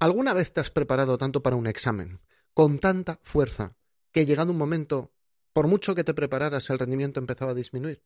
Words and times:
¿Alguna 0.00 0.32
vez 0.32 0.54
te 0.54 0.60
has 0.60 0.70
preparado 0.70 1.18
tanto 1.18 1.42
para 1.42 1.56
un 1.56 1.66
examen, 1.66 2.20
con 2.54 2.78
tanta 2.78 3.20
fuerza, 3.22 3.76
que 4.12 4.24
llegado 4.24 4.50
un 4.50 4.56
momento, 4.56 5.12
por 5.52 5.66
mucho 5.66 5.94
que 5.94 6.04
te 6.04 6.14
prepararas, 6.14 6.70
el 6.70 6.78
rendimiento 6.78 7.20
empezaba 7.20 7.50
a 7.50 7.54
disminuir? 7.54 8.02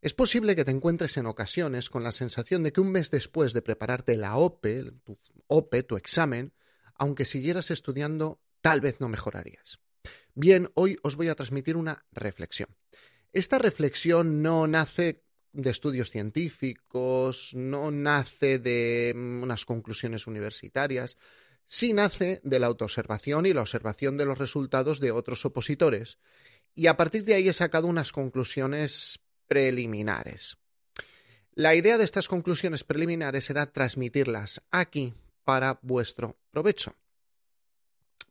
Es 0.00 0.14
posible 0.14 0.54
que 0.54 0.64
te 0.64 0.70
encuentres 0.70 1.16
en 1.16 1.26
ocasiones 1.26 1.90
con 1.90 2.04
la 2.04 2.12
sensación 2.12 2.62
de 2.62 2.72
que 2.72 2.80
un 2.80 2.92
mes 2.92 3.10
después 3.10 3.52
de 3.52 3.62
prepararte 3.62 4.16
la 4.16 4.36
OPE, 4.36 4.92
tu 5.02 5.18
OPE, 5.48 5.82
tu 5.82 5.96
examen, 5.96 6.54
aunque 6.94 7.24
siguieras 7.24 7.72
estudiando, 7.72 8.40
tal 8.60 8.80
vez 8.80 9.00
no 9.00 9.08
mejorarías. 9.08 9.80
Bien, 10.36 10.70
hoy 10.74 10.96
os 11.02 11.16
voy 11.16 11.28
a 11.28 11.34
transmitir 11.34 11.76
una 11.76 12.06
reflexión. 12.12 12.68
Esta 13.32 13.58
reflexión 13.58 14.42
no 14.42 14.68
nace 14.68 15.23
de 15.54 15.70
estudios 15.70 16.10
científicos, 16.10 17.52
no 17.54 17.90
nace 17.90 18.58
de 18.58 19.14
mm, 19.14 19.42
unas 19.42 19.64
conclusiones 19.64 20.26
universitarias, 20.26 21.16
sí 21.64 21.92
nace 21.92 22.40
de 22.44 22.58
la 22.58 22.66
autoobservación 22.66 23.46
y 23.46 23.52
la 23.52 23.62
observación 23.62 24.16
de 24.16 24.26
los 24.26 24.36
resultados 24.36 25.00
de 25.00 25.12
otros 25.12 25.44
opositores. 25.44 26.18
Y 26.74 26.88
a 26.88 26.96
partir 26.96 27.24
de 27.24 27.34
ahí 27.34 27.48
he 27.48 27.52
sacado 27.52 27.86
unas 27.86 28.12
conclusiones 28.12 29.20
preliminares. 29.46 30.58
La 31.54 31.76
idea 31.76 31.98
de 31.98 32.04
estas 32.04 32.26
conclusiones 32.26 32.82
preliminares 32.82 33.48
era 33.48 33.66
transmitirlas 33.66 34.60
aquí 34.72 35.14
para 35.44 35.78
vuestro 35.82 36.36
provecho. 36.50 36.96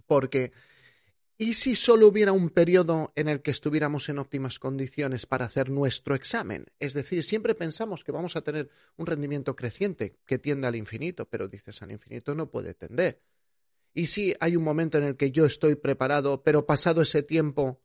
Porque 0.06 0.52
¿Y 1.38 1.56
si 1.56 1.76
solo 1.76 2.08
hubiera 2.08 2.32
un 2.32 2.50
periodo 2.50 3.12
en 3.16 3.28
el 3.28 3.42
que 3.42 3.52
estuviéramos 3.52 4.08
en 4.10 4.20
óptimas 4.20 4.60
condiciones 4.60 5.26
para 5.26 5.46
hacer 5.46 5.70
nuestro 5.70 6.14
examen? 6.14 6.68
Es 6.80 6.94
decir, 6.94 7.24
siempre 7.24 7.56
pensamos 7.56 8.04
que 8.04 8.12
vamos 8.12 8.36
a 8.36 8.42
tener 8.42 8.70
un 8.98 9.08
rendimiento 9.08 9.56
creciente 9.56 10.20
que 10.26 10.38
tiende 10.38 10.68
al 10.68 10.76
infinito, 10.76 11.28
pero 11.28 11.48
dices 11.48 11.82
al 11.82 11.92
infinito 11.92 12.36
no 12.36 12.52
puede 12.52 12.76
tender. 12.76 13.22
¿Y 13.96 14.08
si 14.08 14.36
hay 14.40 14.56
un 14.56 14.64
momento 14.64 14.98
en 15.00 15.06
el 15.06 15.18
que 15.18 15.32
yo 15.32 15.46
estoy 15.46 15.76
preparado, 15.76 16.44
pero 16.44 16.66
pasado 16.66 17.02
ese 17.02 17.24
tiempo 17.24 17.82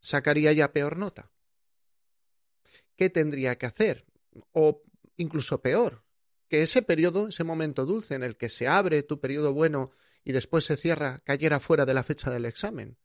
sacaría 0.00 0.52
ya 0.52 0.72
peor 0.72 0.96
nota? 0.96 1.32
¿Qué 2.94 3.10
tendría 3.10 3.58
que 3.58 3.66
hacer? 3.66 4.06
O 4.52 4.82
incluso 5.16 5.60
peor, 5.60 6.04
que 6.48 6.62
ese 6.62 6.82
periodo, 6.82 7.28
ese 7.28 7.42
momento 7.42 7.84
dulce 7.84 8.14
en 8.14 8.22
el 8.22 8.36
que 8.36 8.48
se 8.48 8.68
abre 8.68 9.02
tu 9.02 9.20
periodo 9.20 9.52
bueno 9.52 9.90
y 10.26 10.32
después 10.32 10.64
se 10.64 10.76
cierra 10.76 11.20
cayera 11.24 11.60
fuera 11.60 11.86
de 11.86 11.94
la 11.94 12.02
fecha 12.02 12.32
del 12.32 12.46
examen. 12.46 12.98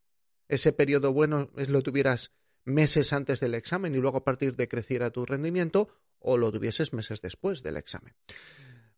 Ese 0.48 0.74
periodo 0.74 1.14
bueno 1.14 1.52
lo 1.56 1.84
tuvieras 1.84 2.32
meses 2.66 3.14
antes 3.14 3.40
del 3.40 3.54
examen 3.54 3.94
y 3.94 4.00
luego 4.00 4.18
a 4.18 4.24
partir 4.24 4.56
de 4.56 4.68
creciera 4.68 5.12
tu 5.12 5.24
rendimiento 5.24 5.88
o 6.18 6.36
lo 6.36 6.52
tuvieses 6.52 6.94
meses 6.94 7.22
después 7.22 7.62
del 7.62 7.78
examen. 7.78 8.16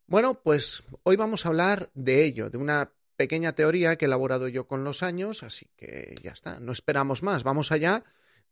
Bueno, 0.07 0.41
pues 0.41 0.83
hoy 1.03 1.17
vamos 1.17 1.45
a 1.45 1.49
hablar 1.49 1.89
de 1.95 2.23
ello, 2.23 2.49
de 2.49 2.57
una 2.57 2.93
pequeña 3.17 3.55
teoría 3.55 3.97
que 3.97 4.05
he 4.05 4.07
elaborado 4.07 4.47
yo 4.47 4.67
con 4.67 4.85
los 4.85 5.03
años, 5.03 5.43
así 5.43 5.69
que 5.75 6.15
ya 6.23 6.31
está, 6.31 6.61
no 6.61 6.71
esperamos 6.71 7.23
más, 7.23 7.43
vamos 7.43 7.73
allá, 7.73 8.05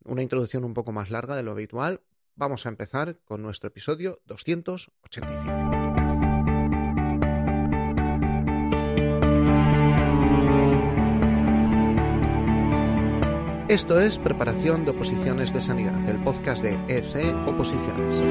una 0.03 0.21
introducción 0.21 0.65
un 0.65 0.73
poco 0.73 0.91
más 0.91 1.09
larga 1.09 1.37
de 1.37 1.43
lo 1.43 1.51
habitual, 1.51 2.01
vamos 2.35 2.65
a 2.65 2.69
empezar 2.69 3.19
con 3.23 3.41
nuestro 3.41 3.69
episodio 3.69 4.21
285. 4.25 5.80
Esto 13.71 14.01
es 14.01 14.19
Preparación 14.19 14.83
de 14.83 14.91
Oposiciones 14.91 15.53
de 15.53 15.61
Sanidad, 15.61 15.97
el 16.09 16.21
podcast 16.21 16.61
de 16.61 16.73
EC 16.89 17.33
Oposiciones. 17.47 18.21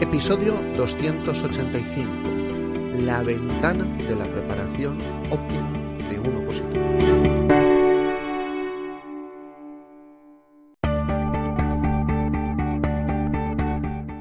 Episodio 0.00 0.54
285. 0.76 2.08
La 3.00 3.24
ventana 3.24 3.84
de 3.84 4.14
la 4.14 4.26
preparación 4.26 5.02
óptima 5.32 5.72
de 6.08 6.20
un 6.20 6.36
opositor. 6.36 6.87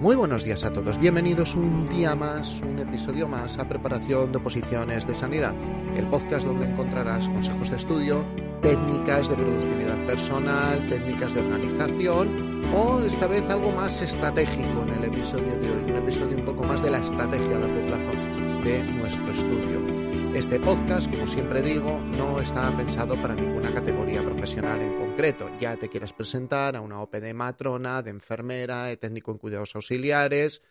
Muy 0.07 0.15
buenos 0.15 0.45
días 0.45 0.63
a 0.63 0.71
todos, 0.71 0.97
bienvenidos 0.97 1.53
un 1.53 1.89
día 1.89 2.15
más, 2.15 2.61
un 2.61 2.79
episodio 2.79 3.27
más 3.27 3.57
a 3.57 3.67
Preparación 3.67 4.31
de 4.31 4.37
Oposiciones 4.37 5.05
de 5.05 5.13
Sanidad, 5.13 5.53
el 5.97 6.07
podcast 6.07 6.45
donde 6.45 6.65
encontrarás 6.65 7.27
consejos 7.27 7.69
de 7.69 7.75
estudio, 7.75 8.23
técnicas 8.61 9.27
de 9.27 9.35
productividad 9.35 9.97
personal, 10.05 10.87
técnicas 10.87 11.33
de 11.33 11.41
organización 11.41 12.73
o 12.73 13.01
esta 13.01 13.27
vez 13.27 13.49
algo 13.49 13.69
más 13.73 14.01
estratégico 14.01 14.83
en 14.83 14.93
el 14.93 15.03
episodio 15.03 15.59
de 15.59 15.71
hoy, 15.71 15.91
un 15.91 15.97
episodio 15.97 16.37
un 16.37 16.45
poco 16.45 16.63
más 16.63 16.81
de 16.81 16.89
la 16.89 16.99
estrategia 16.99 17.57
a 17.57 17.59
largo 17.59 17.87
plazo 17.87 18.63
de 18.63 18.83
nuestro 18.83 19.29
estudio. 19.29 19.96
Este 20.37 20.59
podcast, 20.59 21.09
como 21.09 21.27
siempre 21.27 21.63
digo, 21.63 21.99
no 21.99 22.39
está 22.39 22.71
pensado 22.77 23.19
para 23.19 23.33
ninguna 23.33 23.73
categoría 23.73 24.23
profesional 24.23 24.79
en 24.79 24.95
concreto. 24.95 25.49
Ya 25.59 25.75
te 25.77 25.89
quieras 25.89 26.13
presentar 26.13 26.75
a 26.75 26.81
una 26.81 27.01
OP 27.01 27.15
de 27.15 27.33
matrona, 27.33 28.03
de 28.03 28.11
enfermera, 28.11 28.83
de 28.83 28.97
técnico 28.97 29.31
en 29.31 29.39
cuidados 29.39 29.75
auxiliares, 29.75 30.61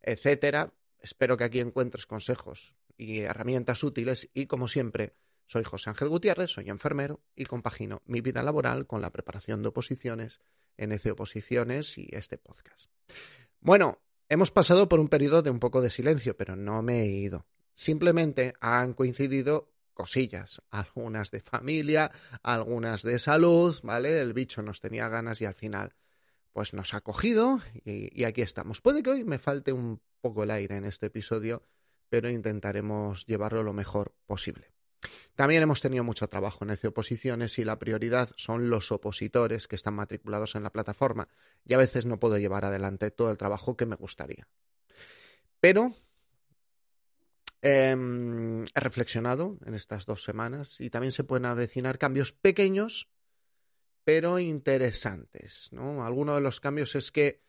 etcétera. 0.00 0.74
Espero 0.98 1.36
que 1.36 1.44
aquí 1.44 1.60
encuentres 1.60 2.04
consejos 2.04 2.74
y 2.96 3.20
herramientas 3.20 3.84
útiles 3.84 4.28
y, 4.34 4.46
como 4.46 4.66
siempre, 4.66 5.14
soy 5.46 5.62
José 5.62 5.90
Ángel 5.90 6.08
Gutiérrez, 6.08 6.50
soy 6.50 6.68
enfermero 6.68 7.20
y 7.36 7.44
compagino 7.44 8.02
mi 8.06 8.22
vida 8.22 8.42
laboral 8.42 8.88
con 8.88 9.00
la 9.00 9.12
preparación 9.12 9.62
de 9.62 9.68
oposiciones, 9.68 10.40
NC 10.78 11.12
Oposiciones 11.12 11.96
y 11.96 12.08
este 12.10 12.38
podcast. 12.38 12.90
Bueno, 13.60 14.00
hemos 14.28 14.50
pasado 14.50 14.88
por 14.88 14.98
un 14.98 15.06
periodo 15.06 15.42
de 15.42 15.50
un 15.50 15.60
poco 15.60 15.80
de 15.80 15.90
silencio, 15.90 16.36
pero 16.36 16.56
no 16.56 16.82
me 16.82 17.02
he 17.02 17.06
ido. 17.06 17.46
Simplemente 17.74 18.54
han 18.60 18.94
coincidido 18.94 19.72
cosillas, 19.94 20.62
algunas 20.70 21.30
de 21.30 21.40
familia, 21.40 22.10
algunas 22.42 23.02
de 23.02 23.18
salud, 23.18 23.78
¿vale? 23.82 24.20
El 24.20 24.32
bicho 24.32 24.62
nos 24.62 24.80
tenía 24.80 25.08
ganas 25.08 25.40
y 25.40 25.44
al 25.44 25.54
final 25.54 25.94
pues 26.52 26.74
nos 26.74 26.92
ha 26.94 27.00
cogido 27.00 27.60
y, 27.84 28.24
aquí 28.24 28.42
estamos. 28.42 28.80
Puede 28.80 29.02
que 29.02 29.10
hoy 29.10 29.24
me 29.24 29.38
falte 29.38 29.72
un 29.72 30.00
poco 30.20 30.44
el 30.44 30.50
aire 30.50 30.76
en 30.76 30.84
este 30.84 31.06
episodio, 31.06 31.62
pero 32.08 32.28
intentaremos 32.28 33.26
llevarlo 33.26 33.62
lo 33.62 33.72
mejor 33.72 34.14
posible. 34.26 34.70
También 35.34 35.62
hemos 35.62 35.80
tenido 35.80 36.04
mucho 36.04 36.28
trabajo 36.28 36.64
en 36.64 36.70
ECE 36.70 36.88
Oposiciones 36.88 37.58
y 37.58 37.64
la 37.64 37.78
prioridad 37.78 38.30
son 38.36 38.70
los 38.70 38.92
opositores 38.92 39.66
que 39.66 39.76
están 39.76 39.94
matriculados 39.94 40.54
en 40.54 40.62
la 40.62 40.70
plataforma 40.70 41.28
y 41.64 41.72
a 41.72 41.78
veces 41.78 42.06
no 42.06 42.20
puedo 42.20 42.38
llevar 42.38 42.64
adelante 42.64 43.10
todo 43.10 43.30
el 43.30 43.38
trabajo 43.38 43.76
que 43.76 43.86
me 43.86 43.96
gustaría. 43.96 44.46
Pero 45.58 45.96
Em, 47.64 48.64
he 48.64 48.80
reflexionado 48.80 49.56
en 49.64 49.74
estas 49.74 50.04
dos 50.04 50.24
semanas 50.24 50.80
y 50.80 50.90
también 50.90 51.12
se 51.12 51.22
pueden 51.22 51.46
avecinar 51.46 51.96
cambios 51.96 52.32
pequeños 52.32 53.08
pero 54.02 54.40
interesantes. 54.40 55.68
¿no? 55.70 56.04
Alguno 56.04 56.34
de 56.34 56.40
los 56.40 56.58
cambios 56.58 56.96
es 56.96 57.12
que 57.12 57.44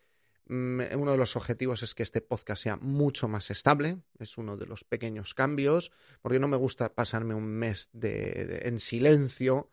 mm, 0.45 0.81
uno 0.99 1.13
de 1.13 1.17
los 1.17 1.35
objetivos 1.35 1.81
es 1.81 1.95
que 1.95 2.03
este 2.03 2.21
podcast 2.21 2.61
sea 2.61 2.75
mucho 2.75 3.27
más 3.27 3.49
estable, 3.49 4.03
es 4.19 4.37
uno 4.37 4.55
de 4.55 4.67
los 4.67 4.83
pequeños 4.83 5.33
cambios, 5.33 5.91
porque 6.21 6.39
no 6.39 6.47
me 6.47 6.57
gusta 6.57 6.93
pasarme 6.93 7.33
un 7.33 7.47
mes 7.47 7.89
de, 7.91 8.61
en 8.65 8.77
silencio, 8.77 9.71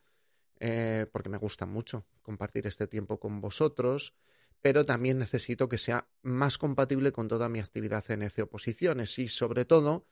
eh, 0.59 1.05
porque 1.13 1.29
me 1.29 1.37
gusta 1.37 1.67
mucho 1.67 2.07
compartir 2.23 2.67
este 2.67 2.87
tiempo 2.87 3.21
con 3.21 3.43
vosotros 3.43 4.15
pero 4.63 4.85
también 4.85 5.17
necesito 5.17 5.71
que 5.71 5.79
sea 5.79 6.09
más 6.23 6.59
compatible 6.59 7.13
con 7.13 7.29
toda 7.29 7.49
mi 7.49 7.61
actividad 7.61 8.05
en 8.11 8.23
EC 8.23 8.41
Oposiciones 8.41 9.19
y 9.19 9.29
sobre 9.29 9.65
todo 9.65 10.07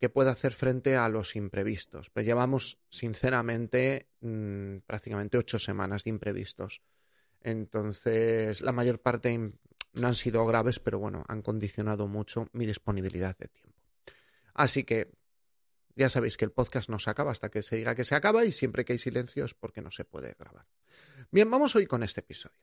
que 0.00 0.08
pueda 0.08 0.30
hacer 0.30 0.54
frente 0.54 0.96
a 0.96 1.08
los 1.10 1.36
imprevistos. 1.36 2.08
Pero 2.10 2.24
llevamos, 2.24 2.78
sinceramente, 2.88 4.08
mm, 4.20 4.78
prácticamente 4.86 5.36
ocho 5.36 5.58
semanas 5.58 6.04
de 6.04 6.10
imprevistos. 6.10 6.80
Entonces, 7.42 8.62
la 8.62 8.72
mayor 8.72 9.00
parte 9.00 9.52
no 9.92 10.06
han 10.06 10.14
sido 10.14 10.46
graves, 10.46 10.80
pero 10.80 10.98
bueno, 10.98 11.24
han 11.28 11.42
condicionado 11.42 12.08
mucho 12.08 12.48
mi 12.52 12.64
disponibilidad 12.64 13.36
de 13.36 13.48
tiempo. 13.48 13.78
Así 14.54 14.84
que 14.84 15.10
ya 15.96 16.08
sabéis 16.08 16.38
que 16.38 16.46
el 16.46 16.52
podcast 16.52 16.88
no 16.88 16.98
se 16.98 17.10
acaba 17.10 17.32
hasta 17.32 17.50
que 17.50 17.62
se 17.62 17.76
diga 17.76 17.94
que 17.94 18.04
se 18.04 18.14
acaba 18.14 18.44
y 18.46 18.52
siempre 18.52 18.86
que 18.86 18.94
hay 18.94 18.98
silencio 18.98 19.44
es 19.44 19.52
porque 19.52 19.82
no 19.82 19.90
se 19.90 20.04
puede 20.04 20.34
grabar. 20.38 20.66
Bien, 21.30 21.50
vamos 21.50 21.76
hoy 21.76 21.86
con 21.86 22.02
este 22.02 22.20
episodio. 22.20 22.56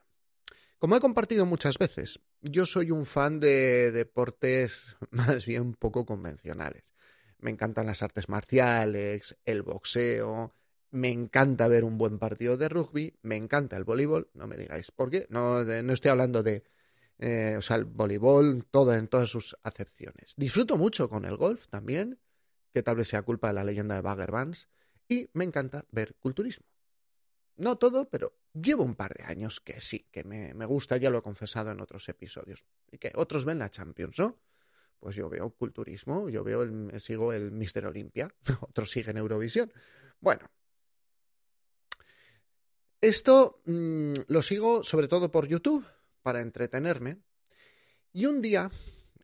Como 0.79 0.95
he 0.95 1.00
compartido 1.00 1.45
muchas 1.45 1.77
veces, 1.77 2.19
yo 2.41 2.65
soy 2.65 2.91
un 2.91 3.06
fan 3.06 3.39
de 3.39 3.91
deportes 3.91 4.97
más 5.12 5.45
bien 5.45 5.73
poco 5.73 6.06
convencionales. 6.06 6.95
Me 7.39 7.51
encantan 7.51 7.86
las 7.86 8.01
artes 8.04 8.30
marciales, 8.30 9.38
el 9.45 9.62
boxeo, 9.62 10.54
me 10.92 11.10
encanta 11.10 11.68
ver 11.68 11.84
un 11.84 11.98
buen 11.98 12.18
partido 12.19 12.57
de 12.57 12.69
rugby, 12.69 13.18
me 13.22 13.36
encanta 13.36 13.78
el 13.78 13.84
voleibol, 13.84 14.30
no 14.34 14.48
me 14.48 14.57
digáis 14.57 14.92
por 14.92 15.10
qué, 15.10 15.28
no, 15.30 15.63
no 15.63 15.94
estoy 15.94 16.12
hablando 16.12 16.44
de, 16.44 16.63
eh, 17.19 17.56
o 17.57 17.62
sea, 17.62 17.75
el 17.75 17.86
voleibol, 17.86 18.66
todo 18.69 18.94
en 18.94 19.07
todas 19.07 19.30
sus 19.30 19.57
acepciones. 19.63 20.34
Disfruto 20.38 20.78
mucho 20.78 21.10
con 21.10 21.25
el 21.25 21.38
golf 21.38 21.68
también, 21.68 22.19
que 22.74 22.84
tal 22.84 22.95
vez 22.95 23.10
sea 23.10 23.22
culpa 23.22 23.50
de 23.50 23.54
la 23.56 23.63
leyenda 23.63 23.95
de 23.95 24.01
Bagger 24.01 24.31
Vance, 24.31 24.68
y 25.07 25.30
me 25.34 25.44
encanta 25.44 25.86
ver 25.92 26.16
culturismo. 26.19 26.66
No 27.56 27.78
todo, 27.78 28.10
pero 28.10 28.34
llevo 28.54 28.84
un 28.84 28.95
par 28.95 29.13
de 29.13 29.24
años 29.24 29.60
que 29.60 29.81
sí, 29.81 30.07
que 30.12 30.24
me, 30.24 30.54
me 30.54 30.66
gusta, 30.66 30.98
ya 30.98 31.10
lo 31.10 31.19
he 31.19 31.22
confesado 31.24 31.72
en 31.72 31.81
otros 31.81 32.07
episodios. 32.07 32.66
Y 32.92 32.98
que 32.98 33.12
otros 33.16 33.45
ven 33.45 33.60
la 33.60 33.69
Champions, 33.69 34.19
¿no? 34.19 34.39
Pues 34.99 35.15
yo 35.15 35.29
veo 35.29 35.51
culturismo, 35.51 36.29
yo 36.29 36.44
veo 36.44 36.63
el, 36.63 36.99
sigo 36.99 37.33
el 37.33 37.51
Mister 37.51 37.85
Olympia, 37.85 38.33
otros 38.61 38.91
siguen 38.91 39.17
Eurovisión. 39.17 39.71
Bueno, 40.19 40.49
esto 42.99 43.61
mmm, 43.65 44.13
lo 44.27 44.41
sigo 44.41 44.83
sobre 44.83 45.07
todo 45.07 45.29
por 45.31 45.47
YouTube 45.47 45.85
para 46.21 46.41
entretenerme. 46.41 47.19
Y 48.11 48.25
un 48.25 48.41
día, 48.41 48.71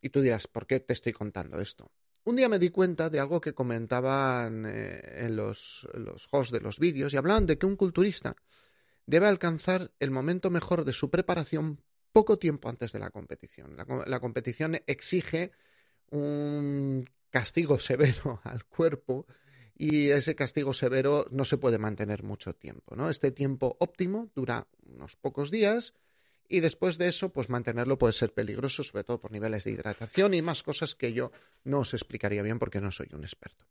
y 0.00 0.10
tú 0.10 0.20
dirás, 0.20 0.46
¿por 0.46 0.66
qué 0.66 0.80
te 0.80 0.92
estoy 0.92 1.12
contando 1.12 1.60
esto? 1.60 1.90
Un 2.24 2.36
día 2.36 2.48
me 2.48 2.58
di 2.58 2.70
cuenta 2.70 3.10
de 3.10 3.20
algo 3.20 3.40
que 3.40 3.52
comentaban 3.52 4.64
eh, 4.66 5.26
en 5.26 5.36
los, 5.36 5.86
los 5.94 6.28
hosts 6.30 6.52
de 6.52 6.60
los 6.60 6.78
vídeos 6.78 7.12
y 7.12 7.16
hablaban 7.16 7.46
de 7.46 7.58
que 7.58 7.66
un 7.66 7.76
culturista 7.76 8.36
debe 9.04 9.26
alcanzar 9.26 9.92
el 9.98 10.10
momento 10.10 10.48
mejor 10.48 10.84
de 10.84 10.92
su 10.92 11.10
preparación 11.10 11.82
poco 12.14 12.38
tiempo 12.38 12.68
antes 12.68 12.92
de 12.92 13.00
la 13.00 13.10
competición. 13.10 13.76
La, 13.76 14.20
competición 14.20 14.80
exige 14.86 15.50
un 16.10 17.10
castigo 17.28 17.80
severo 17.80 18.40
al 18.44 18.64
cuerpo 18.66 19.26
y 19.76 20.10
ese 20.10 20.36
castigo 20.36 20.72
severo 20.72 21.26
no 21.32 21.44
se 21.44 21.58
puede 21.58 21.78
mantener 21.78 22.22
mucho 22.22 22.54
tiempo, 22.54 22.94
¿no? 22.94 23.10
Este 23.10 23.32
tiempo 23.32 23.76
óptimo 23.80 24.30
dura 24.36 24.68
unos 24.86 25.16
pocos 25.16 25.50
días 25.50 25.92
y 26.48 26.60
después 26.60 26.98
de 26.98 27.08
eso, 27.08 27.30
pues 27.30 27.48
mantenerlo 27.48 27.98
puede 27.98 28.12
ser 28.12 28.32
peligroso, 28.32 28.84
sobre 28.84 29.02
todo 29.02 29.20
por 29.20 29.32
niveles 29.32 29.64
de 29.64 29.72
hidratación 29.72 30.34
y 30.34 30.42
más 30.42 30.62
cosas 30.62 30.94
que 30.94 31.12
yo 31.12 31.32
no 31.64 31.80
os 31.80 31.94
explicaría 31.94 32.42
bien 32.42 32.60
porque 32.60 32.80
no 32.80 32.92
soy 32.92 33.08
un 33.12 33.24
experto. 33.24 33.64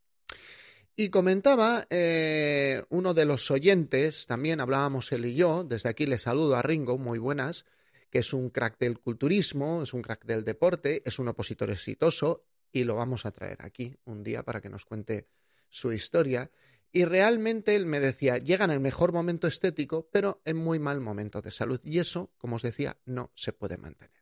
Y 0.97 1.09
comentaba 1.09 1.87
eh, 1.89 2.83
uno 2.89 3.13
de 3.13 3.23
los 3.23 3.49
oyentes, 3.51 4.27
también 4.27 4.59
hablábamos 4.59 5.13
él 5.13 5.25
y 5.27 5.35
yo, 5.35 5.63
desde 5.63 5.87
aquí 5.87 6.05
le 6.05 6.17
saludo 6.17 6.57
a 6.57 6.61
Ringo, 6.61 6.97
muy 6.97 7.19
buenas, 7.19 7.65
que 8.13 8.19
es 8.19 8.31
un 8.31 8.51
crack 8.51 8.77
del 8.77 8.99
culturismo, 8.99 9.81
es 9.81 9.91
un 9.91 10.03
crack 10.03 10.23
del 10.25 10.43
deporte, 10.43 11.01
es 11.03 11.17
un 11.17 11.29
opositor 11.29 11.71
exitoso 11.71 12.45
y 12.71 12.83
lo 12.83 12.93
vamos 12.93 13.25
a 13.25 13.31
traer 13.31 13.57
aquí 13.61 13.97
un 14.05 14.21
día 14.21 14.43
para 14.43 14.61
que 14.61 14.69
nos 14.69 14.85
cuente 14.85 15.29
su 15.67 15.91
historia. 15.91 16.51
Y 16.91 17.05
realmente 17.05 17.75
él 17.75 17.87
me 17.87 17.99
decía, 17.99 18.37
llega 18.37 18.65
en 18.65 18.69
el 18.69 18.79
mejor 18.79 19.13
momento 19.13 19.47
estético, 19.47 20.09
pero 20.11 20.43
en 20.45 20.57
muy 20.57 20.77
mal 20.77 21.01
momento 21.01 21.41
de 21.41 21.49
salud. 21.49 21.81
Y 21.85 21.97
eso, 21.97 22.31
como 22.37 22.57
os 22.57 22.61
decía, 22.61 22.99
no 23.05 23.31
se 23.33 23.51
puede 23.51 23.77
mantener. 23.79 24.21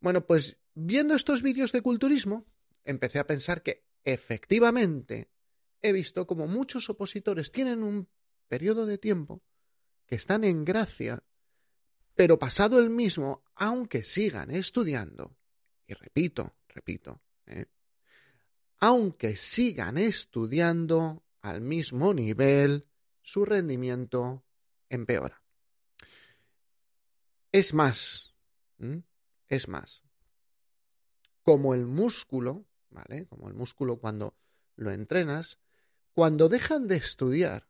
Bueno, 0.00 0.26
pues 0.26 0.56
viendo 0.72 1.14
estos 1.14 1.42
vídeos 1.42 1.72
de 1.72 1.82
culturismo, 1.82 2.46
empecé 2.84 3.18
a 3.18 3.26
pensar 3.26 3.62
que 3.62 3.84
efectivamente 4.02 5.28
he 5.82 5.92
visto 5.92 6.26
como 6.26 6.46
muchos 6.46 6.88
opositores 6.88 7.52
tienen 7.52 7.82
un 7.82 8.08
periodo 8.48 8.86
de 8.86 8.96
tiempo 8.96 9.42
que 10.06 10.14
están 10.14 10.44
en 10.44 10.64
gracia 10.64 11.22
pero 12.14 12.38
pasado 12.38 12.78
el 12.78 12.90
mismo, 12.90 13.44
aunque 13.54 14.02
sigan 14.02 14.50
estudiando, 14.50 15.36
y 15.86 15.94
repito, 15.94 16.54
repito, 16.68 17.20
¿eh? 17.46 17.66
aunque 18.80 19.36
sigan 19.36 19.98
estudiando 19.98 21.24
al 21.40 21.60
mismo 21.60 22.12
nivel, 22.12 22.88
su 23.20 23.44
rendimiento 23.44 24.44
empeora. 24.88 25.42
Es 27.52 27.74
más, 27.74 28.34
es 29.48 29.68
más, 29.68 30.02
como 31.42 31.74
el 31.74 31.86
músculo, 31.86 32.66
¿vale? 32.90 33.26
Como 33.26 33.48
el 33.48 33.54
músculo 33.54 33.98
cuando 33.98 34.34
lo 34.76 34.90
entrenas, 34.90 35.58
cuando 36.12 36.48
dejan 36.48 36.88
de 36.88 36.96
estudiar, 36.96 37.68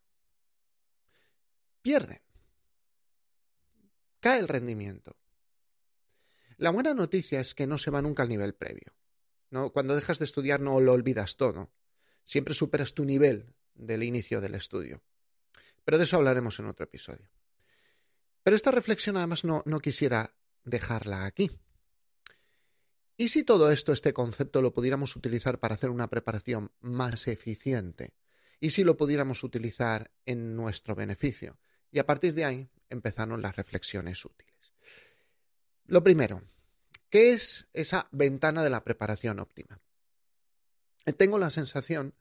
pierden 1.82 2.21
cae 4.22 4.38
el 4.38 4.48
rendimiento. 4.48 5.16
La 6.56 6.70
buena 6.70 6.94
noticia 6.94 7.40
es 7.40 7.54
que 7.54 7.66
no 7.66 7.76
se 7.76 7.90
va 7.90 8.00
nunca 8.00 8.22
al 8.22 8.28
nivel 8.28 8.54
previo. 8.54 8.94
Cuando 9.72 9.96
dejas 9.96 10.18
de 10.20 10.24
estudiar 10.24 10.60
no 10.60 10.80
lo 10.80 10.92
olvidas 10.92 11.36
todo. 11.36 11.70
Siempre 12.24 12.54
superas 12.54 12.94
tu 12.94 13.04
nivel 13.04 13.52
del 13.74 14.04
inicio 14.04 14.40
del 14.40 14.54
estudio. 14.54 15.02
Pero 15.84 15.98
de 15.98 16.04
eso 16.04 16.16
hablaremos 16.16 16.58
en 16.60 16.66
otro 16.66 16.84
episodio. 16.84 17.28
Pero 18.44 18.56
esta 18.56 18.70
reflexión 18.70 19.16
además 19.16 19.44
no 19.44 19.80
quisiera 19.80 20.34
dejarla 20.64 21.24
aquí. 21.24 21.50
¿Y 23.16 23.28
si 23.28 23.42
todo 23.42 23.70
esto, 23.72 23.92
este 23.92 24.12
concepto, 24.12 24.62
lo 24.62 24.72
pudiéramos 24.72 25.16
utilizar 25.16 25.58
para 25.58 25.74
hacer 25.74 25.90
una 25.90 26.08
preparación 26.08 26.70
más 26.80 27.26
eficiente? 27.26 28.14
¿Y 28.60 28.70
si 28.70 28.84
lo 28.84 28.96
pudiéramos 28.96 29.42
utilizar 29.42 30.12
en 30.24 30.54
nuestro 30.54 30.94
beneficio? 30.94 31.58
Y 31.90 31.98
a 31.98 32.06
partir 32.06 32.34
de 32.34 32.44
ahí 32.44 32.70
empezaron 32.92 33.42
las 33.42 33.56
reflexiones 33.56 34.24
útiles. 34.24 34.72
Lo 35.86 36.02
primero, 36.04 36.42
¿qué 37.10 37.32
es 37.32 37.68
esa 37.72 38.08
ventana 38.12 38.62
de 38.62 38.70
la 38.70 38.84
preparación 38.84 39.40
óptima? 39.40 39.80
Tengo 41.16 41.38
la 41.38 41.50
sensación 41.50 42.14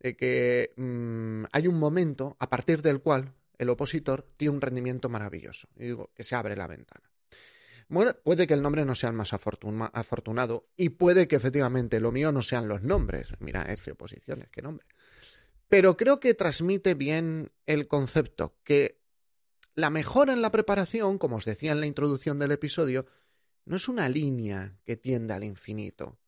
de 0.00 0.16
que 0.16 0.72
mmm, 0.76 1.44
hay 1.52 1.68
un 1.68 1.78
momento 1.78 2.36
a 2.40 2.50
partir 2.50 2.82
del 2.82 3.00
cual 3.00 3.32
el 3.58 3.70
opositor 3.70 4.28
tiene 4.36 4.54
un 4.54 4.60
rendimiento 4.60 5.08
maravilloso. 5.08 5.68
Y 5.76 5.84
digo, 5.84 6.10
que 6.14 6.24
se 6.24 6.34
abre 6.34 6.56
la 6.56 6.66
ventana. 6.66 7.10
Bueno, 7.88 8.14
puede 8.24 8.46
que 8.46 8.54
el 8.54 8.62
nombre 8.62 8.84
no 8.84 8.96
sea 8.96 9.10
el 9.10 9.16
más 9.16 9.32
afortunado 9.32 10.68
y 10.76 10.88
puede 10.90 11.28
que 11.28 11.36
efectivamente 11.36 12.00
lo 12.00 12.10
mío 12.10 12.32
no 12.32 12.42
sean 12.42 12.66
los 12.66 12.82
nombres. 12.82 13.34
Mira, 13.38 13.62
F 13.72 13.92
oposiciones, 13.92 14.48
qué 14.50 14.60
nombre. 14.60 14.86
Pero 15.68 15.96
creo 15.96 16.18
que 16.18 16.34
transmite 16.34 16.94
bien 16.94 17.52
el 17.64 17.86
concepto 17.86 18.56
que 18.64 19.00
la 19.76 19.90
mejora 19.90 20.32
en 20.32 20.42
la 20.42 20.50
preparación, 20.50 21.18
como 21.18 21.36
os 21.36 21.44
decía 21.44 21.72
en 21.72 21.80
la 21.80 21.86
introducción 21.86 22.38
del 22.38 22.50
episodio, 22.50 23.06
no 23.66 23.76
es 23.76 23.88
una 23.88 24.08
línea 24.08 24.78
que 24.84 24.96
tiende 24.96 25.34
al 25.34 25.44
infinito. 25.44 26.18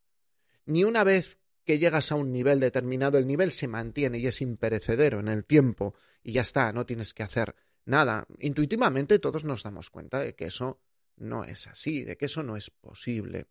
Ni 0.67 0.85
una 0.85 1.03
vez 1.03 1.39
que 1.65 1.79
llegas 1.79 2.13
a 2.13 2.15
un 2.15 2.31
nivel 2.31 2.61
determinado, 2.61 3.17
el 3.17 3.27
nivel 3.27 3.53
se 3.53 3.67
mantiene 3.67 4.19
y 4.19 4.27
es 4.27 4.43
imperecedero 4.43 5.19
en 5.21 5.29
el 5.29 5.47
tiempo 5.47 5.95
y 6.23 6.33
ya 6.33 6.43
está, 6.43 6.73
no 6.73 6.85
tienes 6.85 7.15
que 7.15 7.23
hacer 7.23 7.55
nada. 7.87 8.27
Intuitivamente 8.39 9.19
todos 9.19 9.45
nos 9.45 9.63
damos 9.63 9.89
cuenta 9.89 10.21
de 10.21 10.35
que 10.35 10.47
eso 10.47 10.83
no 11.17 11.45
es 11.45 11.67
así, 11.69 12.05
de 12.05 12.19
que 12.19 12.27
eso 12.27 12.43
no 12.43 12.55
es 12.57 12.71
posible. 12.71 13.47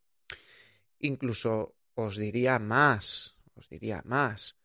Incluso 1.00 1.76
os 1.96 2.18
diría 2.18 2.60
más, 2.60 3.36
os 3.56 3.68
diría 3.68 4.04
más. 4.06 4.57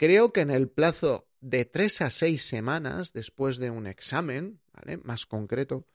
Creo 0.00 0.32
que 0.32 0.40
en 0.40 0.50
el 0.50 0.70
plazo 0.70 1.28
de 1.42 1.66
tres 1.66 2.00
a 2.00 2.08
seis 2.08 2.44
semanas 2.44 3.12
después 3.12 3.58
de 3.58 3.68
un 3.68 3.86
examen, 3.86 4.62
¿vale? 4.72 4.96
Más 4.96 5.26
concreto, 5.26 5.86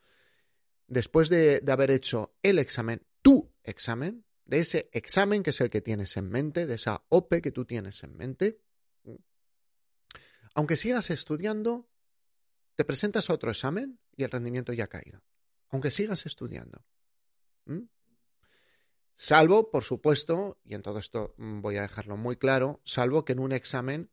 después 0.85 1.27
de, 1.27 1.63
haber 1.67 1.89
hecho 1.89 2.35
el 2.43 2.59
examen, 2.59 3.03
tu 3.23 3.51
examen, 3.63 4.23
de 4.45 4.59
ese 4.59 4.91
examen 4.93 5.41
que 5.41 5.49
es 5.49 5.59
el 5.59 5.71
que 5.71 5.81
tienes 5.81 6.17
en 6.17 6.29
mente, 6.29 6.67
de 6.67 6.75
esa 6.75 7.03
OPE 7.09 7.41
que 7.41 7.51
tú 7.51 7.65
tienes 7.65 8.03
en 8.03 8.15
mente, 8.15 8.59
aunque 10.53 10.77
sigas 10.77 11.09
estudiando, 11.09 11.89
te 12.75 12.85
presentas 12.85 13.31
a 13.31 13.33
otro 13.33 13.49
examen 13.49 13.99
y 14.15 14.23
el 14.23 14.29
rendimiento 14.29 14.71
ya 14.71 14.83
ha 14.83 14.87
caído. 14.87 15.23
Aunque 15.69 15.89
sigas 15.89 16.27
estudiando. 16.27 16.85
Salvo, 19.15 19.71
por 19.71 19.85
supuesto, 19.85 20.57
y 20.65 20.75
en 20.75 20.81
todo 20.81 20.99
esto 20.99 21.33
voy 21.37 21.77
a 21.77 21.83
dejarlo 21.83 22.17
muy 22.17 22.35
claro, 22.35 22.81
salvo 22.83 23.23
que 23.23 23.31
en 23.33 23.39
un 23.39 23.53
examen 23.53 24.09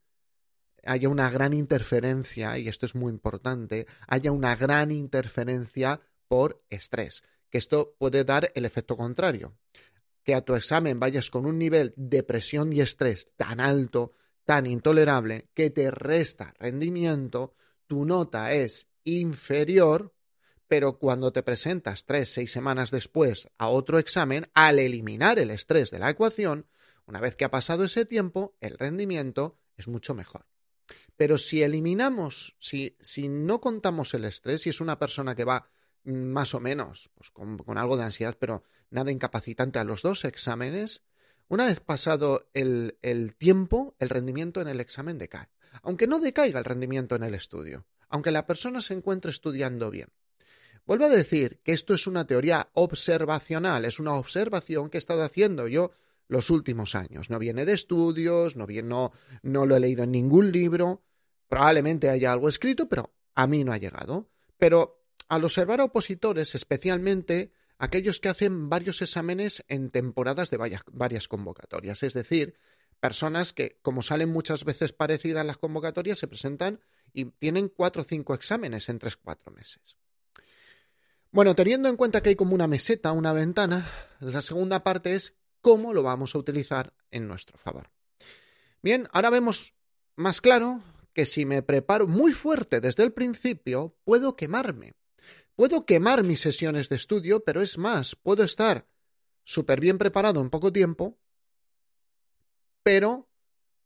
haya 0.84 1.08
una 1.08 1.28
gran 1.28 1.52
interferencia, 1.52 2.56
y 2.58 2.68
esto 2.68 2.86
es 2.86 2.94
muy 2.94 3.10
importante, 3.10 3.86
haya 4.06 4.30
una 4.30 4.54
gran 4.54 4.92
interferencia 4.92 6.00
por 6.28 6.62
estrés, 6.70 7.24
que 7.50 7.58
esto 7.58 7.96
puede 7.98 8.24
dar 8.24 8.52
el 8.54 8.64
efecto 8.64 8.96
contrario, 8.96 9.56
que 10.22 10.34
a 10.36 10.42
tu 10.42 10.54
examen 10.54 11.00
vayas 11.00 11.30
con 11.30 11.46
un 11.46 11.58
nivel 11.58 11.92
de 11.96 12.22
presión 12.22 12.72
y 12.72 12.80
estrés 12.80 13.32
tan 13.36 13.58
alto, 13.58 14.14
tan 14.44 14.66
intolerable, 14.66 15.48
que 15.52 15.70
te 15.70 15.90
resta 15.90 16.54
rendimiento, 16.58 17.54
tu 17.88 18.04
nota 18.04 18.54
es 18.54 18.88
inferior, 19.04 20.14
pero 20.72 20.96
cuando 20.96 21.34
te 21.34 21.42
presentas 21.42 22.06
tres, 22.06 22.32
seis 22.32 22.50
semanas 22.50 22.90
después 22.90 23.46
a 23.58 23.68
otro 23.68 23.98
examen, 23.98 24.48
al 24.54 24.78
eliminar 24.78 25.38
el 25.38 25.50
estrés 25.50 25.90
de 25.90 25.98
la 25.98 26.08
ecuación, 26.08 26.66
una 27.04 27.20
vez 27.20 27.36
que 27.36 27.44
ha 27.44 27.50
pasado 27.50 27.84
ese 27.84 28.06
tiempo, 28.06 28.56
el 28.58 28.78
rendimiento 28.78 29.58
es 29.76 29.86
mucho 29.86 30.14
mejor. 30.14 30.46
Pero 31.14 31.36
si 31.36 31.62
eliminamos, 31.62 32.56
si, 32.58 32.96
si 33.02 33.28
no 33.28 33.60
contamos 33.60 34.14
el 34.14 34.24
estrés, 34.24 34.62
si 34.62 34.70
es 34.70 34.80
una 34.80 34.98
persona 34.98 35.34
que 35.34 35.44
va 35.44 35.68
más 36.04 36.54
o 36.54 36.60
menos 36.60 37.10
pues 37.16 37.30
con, 37.30 37.58
con, 37.58 37.76
algo 37.76 37.98
de 37.98 38.04
ansiedad, 38.04 38.38
pero 38.40 38.64
nada 38.88 39.12
incapacitante 39.12 39.78
a 39.78 39.84
los 39.84 40.00
dos 40.00 40.24
exámenes, 40.24 41.02
una 41.48 41.66
vez 41.66 41.80
pasado 41.80 42.48
el, 42.54 42.96
el 43.02 43.36
tiempo, 43.36 43.94
el 43.98 44.08
rendimiento 44.08 44.62
en 44.62 44.68
el 44.68 44.80
examen 44.80 45.18
decae. 45.18 45.50
Aunque 45.82 46.06
no 46.06 46.18
decaiga 46.18 46.60
el 46.60 46.64
rendimiento 46.64 47.14
en 47.14 47.24
el 47.24 47.34
estudio, 47.34 47.84
aunque 48.08 48.30
la 48.30 48.46
persona 48.46 48.80
se 48.80 48.94
encuentre 48.94 49.30
estudiando 49.30 49.90
bien. 49.90 50.08
Vuelvo 50.84 51.04
a 51.04 51.10
decir 51.10 51.60
que 51.62 51.72
esto 51.72 51.94
es 51.94 52.06
una 52.06 52.26
teoría 52.26 52.70
observacional, 52.74 53.84
es 53.84 54.00
una 54.00 54.14
observación 54.14 54.90
que 54.90 54.98
he 54.98 55.00
estado 55.00 55.22
haciendo 55.22 55.68
yo 55.68 55.92
los 56.28 56.50
últimos 56.50 56.94
años. 56.94 57.30
No 57.30 57.38
viene 57.38 57.64
de 57.64 57.74
estudios, 57.74 58.56
no, 58.56 58.66
viene, 58.66 58.88
no, 58.88 59.12
no 59.42 59.66
lo 59.66 59.76
he 59.76 59.80
leído 59.80 60.02
en 60.02 60.10
ningún 60.10 60.50
libro, 60.50 61.04
probablemente 61.48 62.08
haya 62.08 62.32
algo 62.32 62.48
escrito, 62.48 62.88
pero 62.88 63.14
A 63.34 63.46
mí 63.46 63.64
no 63.64 63.72
ha 63.72 63.78
llegado. 63.78 64.28
Pero 64.58 65.06
al 65.28 65.44
observar 65.44 65.80
a 65.80 65.84
opositores, 65.84 66.54
especialmente 66.54 67.52
aquellos 67.78 68.20
que 68.20 68.28
hacen 68.28 68.68
varios 68.68 69.00
exámenes 69.00 69.64
en 69.68 69.90
temporadas 69.90 70.50
de 70.50 70.58
varias, 70.58 70.82
varias 70.92 71.28
convocatorias, 71.28 72.02
es 72.02 72.12
decir, 72.12 72.54
personas 73.00 73.52
que, 73.52 73.78
como 73.82 74.02
salen 74.02 74.28
muchas 74.28 74.64
veces 74.64 74.92
parecidas 74.92 75.46
las 75.46 75.56
convocatorias, 75.56 76.18
se 76.18 76.28
presentan 76.28 76.80
y 77.12 77.26
tienen 77.26 77.68
cuatro 77.68 78.02
o 78.02 78.04
cinco 78.04 78.34
exámenes 78.34 78.88
en 78.88 78.98
tres 78.98 79.16
cuatro 79.16 79.50
meses. 79.50 79.96
Bueno, 81.34 81.54
teniendo 81.54 81.88
en 81.88 81.96
cuenta 81.96 82.22
que 82.22 82.28
hay 82.28 82.36
como 82.36 82.54
una 82.54 82.66
meseta, 82.66 83.10
una 83.12 83.32
ventana, 83.32 83.90
la 84.20 84.42
segunda 84.42 84.84
parte 84.84 85.14
es 85.14 85.34
cómo 85.62 85.94
lo 85.94 86.02
vamos 86.02 86.34
a 86.34 86.38
utilizar 86.38 86.92
en 87.10 87.26
nuestro 87.26 87.56
favor. 87.56 87.90
Bien, 88.82 89.08
ahora 89.12 89.30
vemos 89.30 89.74
más 90.14 90.42
claro 90.42 90.82
que 91.14 91.24
si 91.24 91.46
me 91.46 91.62
preparo 91.62 92.06
muy 92.06 92.32
fuerte 92.32 92.82
desde 92.82 93.02
el 93.02 93.14
principio, 93.14 93.96
puedo 94.04 94.36
quemarme. 94.36 94.92
Puedo 95.56 95.86
quemar 95.86 96.22
mis 96.22 96.40
sesiones 96.40 96.90
de 96.90 96.96
estudio, 96.96 97.42
pero 97.42 97.62
es 97.62 97.78
más, 97.78 98.14
puedo 98.14 98.44
estar 98.44 98.86
súper 99.42 99.80
bien 99.80 99.96
preparado 99.96 100.42
en 100.42 100.50
poco 100.50 100.70
tiempo, 100.70 101.18
pero 102.82 103.30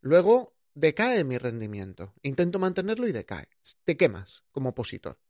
luego 0.01 0.57
decae 0.75 1.23
mi 1.23 1.39
rendimiento. 1.39 2.13
Intento 2.23 2.59
mantenerlo 2.59 3.07
y 3.07 3.13
decae. 3.13 3.49
Te 3.85 3.97
quemas 3.97 4.43
como 4.51 4.71
opositor. 4.71 5.21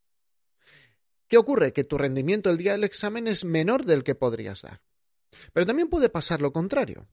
¿Qué 1.29 1.39
ocurre? 1.39 1.73
Que 1.73 1.85
tu 1.85 1.99
rendimiento 1.99 2.51
el 2.51 2.57
día 2.57 2.73
del 2.73 2.85
examen 2.85 3.27
es 3.27 3.45
menor 3.45 3.85
del 3.85 4.05
que 4.05 4.15
podrías 4.15 4.63
dar. 4.63 4.83
Pero 5.53 5.67
también 5.67 5.89
puede 5.89 6.09
pasar 6.09 6.41
lo 6.41 6.53
contrario, 6.53 7.09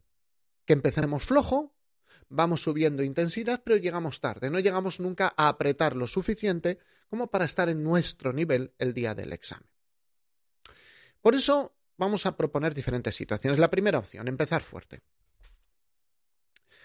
que 0.65 0.73
empecemos 0.73 1.23
flojo, 1.23 1.75
vamos 2.29 2.61
subiendo 2.61 3.03
intensidad, 3.03 3.61
pero 3.63 3.77
llegamos 3.77 4.21
tarde, 4.21 4.49
no 4.49 4.59
llegamos 4.59 4.99
nunca 4.99 5.33
a 5.35 5.49
apretar 5.49 5.95
lo 5.95 6.07
suficiente 6.07 6.79
como 7.09 7.29
para 7.29 7.45
estar 7.45 7.69
en 7.69 7.83
nuestro 7.83 8.33
nivel 8.33 8.73
el 8.77 8.93
día 8.93 9.13
del 9.13 9.33
examen. 9.33 9.67
Por 11.21 11.35
eso 11.35 11.75
vamos 11.97 12.25
a 12.25 12.35
proponer 12.35 12.73
diferentes 12.73 13.15
situaciones. 13.15 13.59
La 13.59 13.69
primera 13.69 13.99
opción, 13.99 14.27
empezar 14.27 14.61
fuerte. 14.61 15.01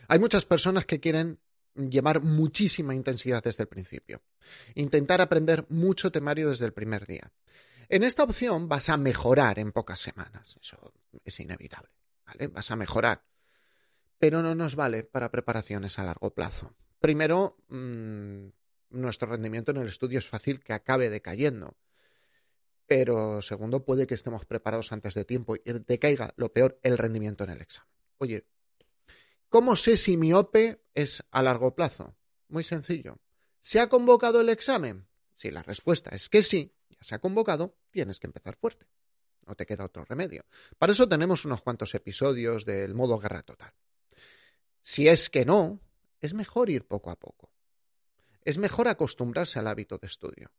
Hay 0.06 0.18
muchas 0.18 0.46
personas 0.46 0.86
que 0.86 1.00
quieren 1.00 1.40
llevar 1.78 2.22
muchísima 2.22 2.94
intensidad 2.94 3.42
desde 3.42 3.62
el 3.62 3.68
principio. 3.68 4.22
Intentar 4.74 5.20
aprender 5.20 5.66
mucho 5.68 6.10
temario 6.10 6.50
desde 6.50 6.66
el 6.66 6.72
primer 6.72 7.06
día. 7.06 7.32
En 7.88 8.02
esta 8.02 8.24
opción 8.24 8.68
vas 8.68 8.88
a 8.90 8.96
mejorar 8.96 9.58
en 9.58 9.72
pocas 9.72 10.00
semanas. 10.00 10.56
Eso 10.60 10.92
es 11.24 11.40
inevitable. 11.40 11.90
¿vale? 12.26 12.48
Vas 12.48 12.70
a 12.70 12.76
mejorar. 12.76 13.24
Pero 14.18 14.42
no 14.42 14.54
nos 14.54 14.76
vale 14.76 15.04
para 15.04 15.30
preparaciones 15.30 15.98
a 15.98 16.04
largo 16.04 16.34
plazo. 16.34 16.74
Primero, 17.00 17.56
mm, 17.68 18.48
nuestro 18.90 19.28
rendimiento 19.28 19.70
en 19.70 19.78
el 19.78 19.88
estudio 19.88 20.18
es 20.18 20.26
fácil 20.26 20.60
que 20.60 20.72
acabe 20.72 21.08
decayendo. 21.08 21.76
Pero 22.86 23.42
segundo, 23.42 23.84
puede 23.84 24.06
que 24.06 24.14
estemos 24.14 24.44
preparados 24.44 24.92
antes 24.92 25.14
de 25.14 25.24
tiempo 25.24 25.56
y 25.56 25.60
decaiga, 25.86 26.32
lo 26.36 26.52
peor, 26.52 26.80
el 26.82 26.98
rendimiento 26.98 27.44
en 27.44 27.50
el 27.50 27.60
examen. 27.60 27.92
Oye, 28.16 28.46
¿cómo 29.48 29.76
sé 29.76 29.96
si 29.96 30.16
mi 30.16 30.32
OPE 30.32 30.82
es 30.94 31.24
a 31.30 31.42
largo 31.42 31.74
plazo? 31.74 32.16
Muy 32.48 32.64
sencillo. 32.64 33.18
¿Se 33.60 33.80
ha 33.80 33.88
convocado 33.88 34.40
el 34.40 34.48
examen? 34.48 35.06
Si 35.34 35.50
la 35.50 35.62
respuesta 35.62 36.10
es 36.10 36.28
que 36.28 36.42
sí, 36.42 36.74
ya 36.88 36.98
se 37.00 37.14
ha 37.14 37.20
convocado, 37.20 37.76
tienes 37.90 38.18
que 38.18 38.26
empezar 38.26 38.56
fuerte. 38.56 38.86
No 39.46 39.54
te 39.54 39.66
queda 39.66 39.84
otro 39.84 40.04
remedio. 40.04 40.44
Para 40.78 40.92
eso 40.92 41.08
tenemos 41.08 41.44
unos 41.44 41.62
cuantos 41.62 41.94
episodios 41.94 42.64
del 42.64 42.94
modo 42.94 43.18
guerra 43.18 43.42
total. 43.42 43.72
Si 44.82 45.08
es 45.08 45.30
que 45.30 45.44
no, 45.44 45.80
es 46.20 46.34
mejor 46.34 46.70
ir 46.70 46.86
poco 46.86 47.10
a 47.10 47.18
poco. 47.18 47.52
Es 48.44 48.58
mejor 48.58 48.88
acostumbrarse 48.88 49.58
al 49.58 49.66
hábito 49.66 49.98
de 49.98 50.06
estudio. 50.06 50.50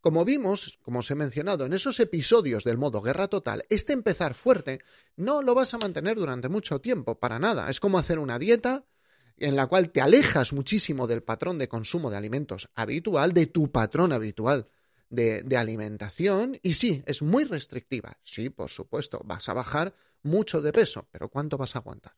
Como 0.00 0.24
vimos, 0.24 0.78
como 0.82 1.00
os 1.00 1.10
he 1.10 1.14
mencionado, 1.14 1.66
en 1.66 1.72
esos 1.72 2.00
episodios 2.00 2.64
del 2.64 2.78
modo 2.78 3.00
guerra 3.00 3.28
total, 3.28 3.64
este 3.68 3.92
empezar 3.92 4.34
fuerte 4.34 4.80
no 5.16 5.42
lo 5.42 5.54
vas 5.54 5.74
a 5.74 5.78
mantener 5.78 6.16
durante 6.16 6.48
mucho 6.48 6.80
tiempo, 6.80 7.18
para 7.18 7.38
nada. 7.38 7.70
Es 7.70 7.80
como 7.80 7.98
hacer 7.98 8.18
una 8.18 8.38
dieta 8.38 8.84
en 9.36 9.56
la 9.56 9.66
cual 9.66 9.90
te 9.90 10.00
alejas 10.00 10.52
muchísimo 10.52 11.06
del 11.06 11.22
patrón 11.22 11.58
de 11.58 11.68
consumo 11.68 12.10
de 12.10 12.16
alimentos 12.16 12.68
habitual, 12.74 13.32
de 13.32 13.46
tu 13.46 13.70
patrón 13.72 14.12
habitual 14.12 14.68
de, 15.10 15.56
alimentación, 15.56 16.58
y 16.62 16.74
sí, 16.74 17.02
es 17.06 17.20
muy 17.20 17.44
restrictiva. 17.44 18.18
Sí, 18.22 18.48
por 18.48 18.70
supuesto, 18.70 19.20
vas 19.24 19.48
a 19.48 19.54
bajar 19.54 19.94
mucho 20.22 20.62
de 20.62 20.72
peso, 20.72 21.08
pero 21.10 21.28
¿cuánto 21.28 21.58
vas 21.58 21.74
a 21.74 21.80
aguantar? 21.80 22.14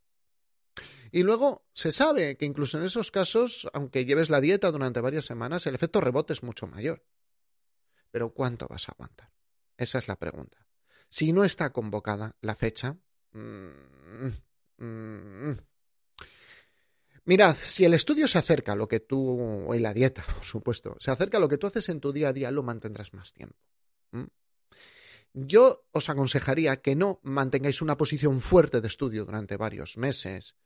Y 1.11 1.23
luego 1.23 1.67
se 1.73 1.93
sabe 1.93 2.37
que 2.37 2.45
incluso 2.45 2.79
en 2.79 2.85
esos 2.85 3.11
casos, 3.11 3.69
aunque 3.73 4.05
lleves 4.05 4.31
la 4.31 4.41
dieta 4.41 4.71
durante 4.71 5.01
varias 5.01 5.25
semanas, 5.25 5.67
el 5.67 5.75
efecto 5.75 6.01
rebote 6.01 6.33
es 6.33 6.43
mucho 6.43 6.67
mayor. 6.67 7.05
Pero 8.13 8.33
¿cuánto 8.33 8.69
vas 8.69 8.89
a 8.89 8.93
aguantar? 8.93 9.33
Esa 9.77 9.99
es 9.99 10.07
la 10.07 10.17
pregunta. 10.17 10.65
Si 11.09 11.33
no 11.33 11.43
está 11.43 11.73
convocada 11.73 12.37
la 12.41 12.55
fecha... 12.55 12.97
Mmm, 13.33 14.29
mmm, 14.79 15.57
Mirad, 17.25 17.55
si 17.55 17.85
el 17.85 17.95
estudio 17.95 18.27
se 18.27 18.39
acerca 18.39 18.73
a 18.73 18.77
lo 18.77 18.89
que 18.89 19.01
tú, 19.01 19.73
y 19.75 19.79
la 19.79 19.95
dieta, 19.95 20.23
por 20.35 20.45
supuesto, 20.45 20.97
se 21.01 21.11
acerca 21.11 21.39
a 21.39 21.41
lo 21.41 21.49
que 21.49 21.59
tú 21.59 21.67
haces 21.67 21.89
en 21.89 22.01
tu 22.01 22.13
día 22.13 22.29
a 22.29 22.33
día, 22.33 22.51
lo 22.51 22.63
mantendrás 22.63 23.13
más 23.15 23.33
tiempo. 23.33 23.57
Yo 25.35 25.87
os 25.93 26.11
aconsejaría 26.11 26.83
que 26.83 26.95
no 26.95 27.19
mantengáis 27.23 27.81
una 27.81 27.97
posición 27.97 28.43
fuerte 28.43 28.83
de 28.83 28.89
estudio 28.89 29.25
durante 29.25 29.57
varios 29.57 29.97
meses. 29.97 30.57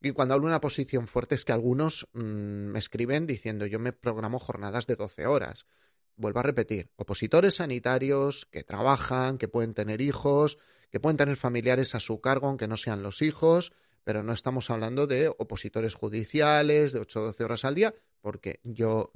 Y 0.00 0.12
cuando 0.12 0.34
hablo 0.34 0.46
de 0.46 0.52
una 0.52 0.60
posición 0.60 1.08
fuerte 1.08 1.34
es 1.34 1.44
que 1.44 1.52
algunos 1.52 2.08
mm, 2.12 2.20
me 2.20 2.78
escriben 2.78 3.26
diciendo 3.26 3.66
yo 3.66 3.80
me 3.80 3.92
programo 3.92 4.38
jornadas 4.38 4.86
de 4.86 4.94
12 4.94 5.26
horas. 5.26 5.66
Vuelvo 6.16 6.40
a 6.40 6.42
repetir, 6.42 6.90
opositores 6.96 7.56
sanitarios 7.56 8.46
que 8.46 8.64
trabajan, 8.64 9.38
que 9.38 9.48
pueden 9.48 9.74
tener 9.74 10.00
hijos, 10.00 10.58
que 10.90 11.00
pueden 11.00 11.16
tener 11.16 11.36
familiares 11.36 11.94
a 11.94 12.00
su 12.00 12.20
cargo 12.20 12.48
aunque 12.48 12.68
no 12.68 12.76
sean 12.76 13.02
los 13.02 13.22
hijos, 13.22 13.72
pero 14.04 14.22
no 14.22 14.32
estamos 14.32 14.70
hablando 14.70 15.06
de 15.06 15.28
opositores 15.28 15.94
judiciales 15.94 16.92
de 16.92 17.00
8 17.00 17.20
o 17.20 17.24
12 17.24 17.44
horas 17.44 17.64
al 17.64 17.74
día, 17.74 17.94
porque 18.20 18.60
yo 18.62 19.12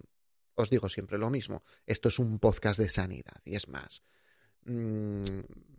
os 0.54 0.70
digo 0.70 0.88
siempre 0.88 1.18
lo 1.18 1.30
mismo, 1.30 1.62
esto 1.84 2.08
es 2.08 2.18
un 2.18 2.38
podcast 2.38 2.80
de 2.80 2.88
sanidad 2.88 3.42
y 3.44 3.56
es 3.56 3.68
más. 3.68 4.02
Mmm, 4.64 5.20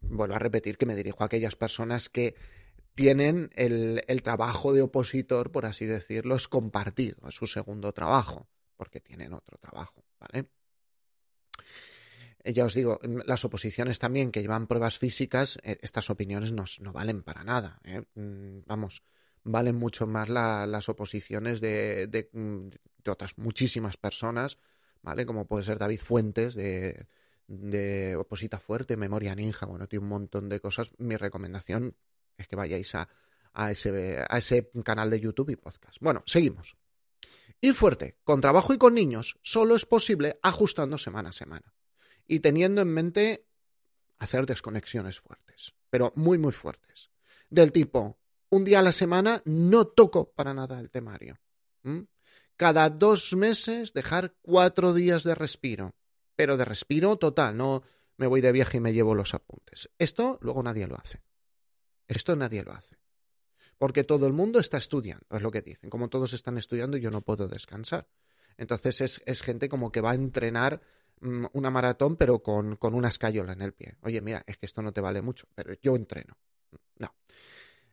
vuelvo 0.02 0.36
a 0.36 0.40
repetir 0.40 0.78
que 0.78 0.86
me 0.86 0.96
dirijo 0.96 1.24
a 1.24 1.26
aquellas 1.26 1.56
personas 1.56 2.10
que 2.10 2.36
tienen 2.94 3.50
el, 3.56 4.04
el, 4.08 4.22
trabajo 4.24 4.74
de 4.74 4.82
opositor, 4.82 5.52
por 5.52 5.66
así 5.66 5.86
decirlo, 5.86 6.36
es 6.36 6.48
compartido, 6.48 7.28
es 7.28 7.36
su 7.36 7.48
segundo 7.48 7.92
trabajo, 7.92 8.48
porque 8.76 9.00
tienen 9.02 9.34
otro 9.34 9.58
trabajo, 9.58 10.04
¿vale? 10.20 10.50
Eh, 12.44 12.54
ya 12.54 12.66
os 12.66 12.74
digo, 12.74 13.00
las 13.26 13.46
oposiciones 13.46 14.00
también 14.00 14.32
que 14.32 14.42
llevan 14.42 14.68
pruebas 14.68 14.98
físicas, 14.98 15.60
eh, 15.64 15.78
estas 15.82 16.10
opiniones 16.10 16.52
no, 16.52 16.66
no, 16.82 16.94
valen 16.94 17.24
para 17.24 17.44
nada. 17.44 17.80
¿eh? 17.84 18.04
Mm, 18.16 18.60
vamos, 18.66 19.04
valen 19.44 19.76
mucho 19.76 20.08
más 20.08 20.30
la, 20.30 20.66
las 20.68 20.90
oposiciones 20.90 21.62
de, 21.62 22.08
de, 22.08 22.30
mm, 22.32 22.70
de, 23.04 23.12
otras 23.12 23.38
muchísimas 23.38 23.98
personas, 23.98 24.60
¿vale? 25.02 25.26
Como 25.26 25.48
puede 25.48 25.64
ser 25.64 25.80
David 25.80 26.00
Fuentes 26.00 26.56
de, 26.56 27.08
de 27.48 28.16
Oposita 28.16 28.60
Fuerte, 28.60 28.98
Memoria 28.98 29.36
Ninja, 29.36 29.66
bueno, 29.66 29.88
tiene 29.88 30.04
un 30.04 30.10
montón 30.10 30.50
de 30.50 30.60
cosas. 30.60 30.92
Mi 30.98 31.16
recomendación 31.16 31.96
es 32.38 32.48
que 32.48 32.56
vayáis 32.56 32.94
a, 32.96 33.10
a, 33.54 33.72
ese, 33.72 34.24
a 34.28 34.38
ese 34.38 34.70
canal 34.84 35.10
de 35.10 35.20
YouTube 35.20 35.52
y 35.52 35.56
podcast. 35.56 35.98
Bueno, 36.02 36.24
seguimos. 36.26 36.78
Ir 37.60 37.74
fuerte, 37.74 38.20
con 38.24 38.40
trabajo 38.40 38.74
y 38.74 38.78
con 38.78 38.94
niños, 38.94 39.40
solo 39.42 39.76
es 39.76 39.88
posible 39.88 40.40
ajustando 40.44 41.00
semana 41.00 41.30
a 41.30 41.34
semana 41.34 41.74
y 42.28 42.40
teniendo 42.40 42.82
en 42.82 42.90
mente 42.90 43.48
hacer 44.20 44.46
desconexiones 44.46 45.20
fuertes, 45.20 45.74
pero 45.90 46.12
muy, 46.16 46.38
muy 46.38 46.52
fuertes. 46.52 47.10
Del 47.50 47.72
tipo, 47.72 48.20
un 48.50 48.66
día 48.66 48.80
a 48.80 48.84
la 48.84 48.92
semana 48.92 49.42
no 49.46 49.88
toco 49.88 50.32
para 50.32 50.54
nada 50.54 50.80
el 50.80 50.90
temario. 50.90 51.40
Cada 52.58 52.90
dos 52.90 53.34
meses 53.36 53.94
dejar 53.94 54.36
cuatro 54.42 54.94
días 54.94 55.24
de 55.24 55.36
respiro, 55.36 55.96
pero 56.36 56.58
de 56.58 56.66
respiro 56.66 57.18
total, 57.18 57.56
no 57.56 57.84
me 58.18 58.28
voy 58.28 58.42
de 58.42 58.52
viaje 58.52 58.78
y 58.78 58.82
me 58.82 58.94
llevo 58.94 59.16
los 59.16 59.34
apuntes. 59.34 59.90
Esto 59.98 60.38
luego 60.42 60.64
nadie 60.64 60.88
lo 60.88 60.98
hace. 60.98 61.22
Esto 62.08 62.36
nadie 62.36 62.64
lo 62.64 62.74
hace. 62.74 62.98
Porque 63.78 64.04
todo 64.04 64.26
el 64.26 64.34
mundo 64.34 64.60
está 64.60 64.78
estudiando, 64.78 65.28
es 65.30 65.42
lo 65.42 65.52
que 65.52 65.62
dicen. 65.62 65.90
Como 65.90 66.10
todos 66.10 66.34
están 66.34 66.58
estudiando, 66.58 66.98
yo 66.98 67.12
no 67.12 67.22
puedo 67.22 67.48
descansar. 67.48 68.08
Entonces 68.58 69.02
es, 69.02 69.22
es 69.28 69.44
gente 69.44 69.70
como 69.70 69.92
que 69.92 70.02
va 70.02 70.12
a 70.12 70.16
entrenar 70.16 70.82
una 71.22 71.70
maratón, 71.70 72.16
pero 72.16 72.40
con, 72.44 72.76
con 72.76 72.94
una 72.94 73.10
escayola 73.10 73.54
en 73.54 73.62
el 73.62 73.74
pie. 73.74 73.96
Oye, 74.02 74.22
mira, 74.22 74.44
es 74.46 74.58
que 74.58 74.66
esto 74.66 74.82
no 74.82 74.92
te 74.92 75.02
vale 75.02 75.22
mucho, 75.22 75.48
pero 75.56 75.74
yo 75.82 75.96
entreno. 75.96 76.38
No. 76.98 77.16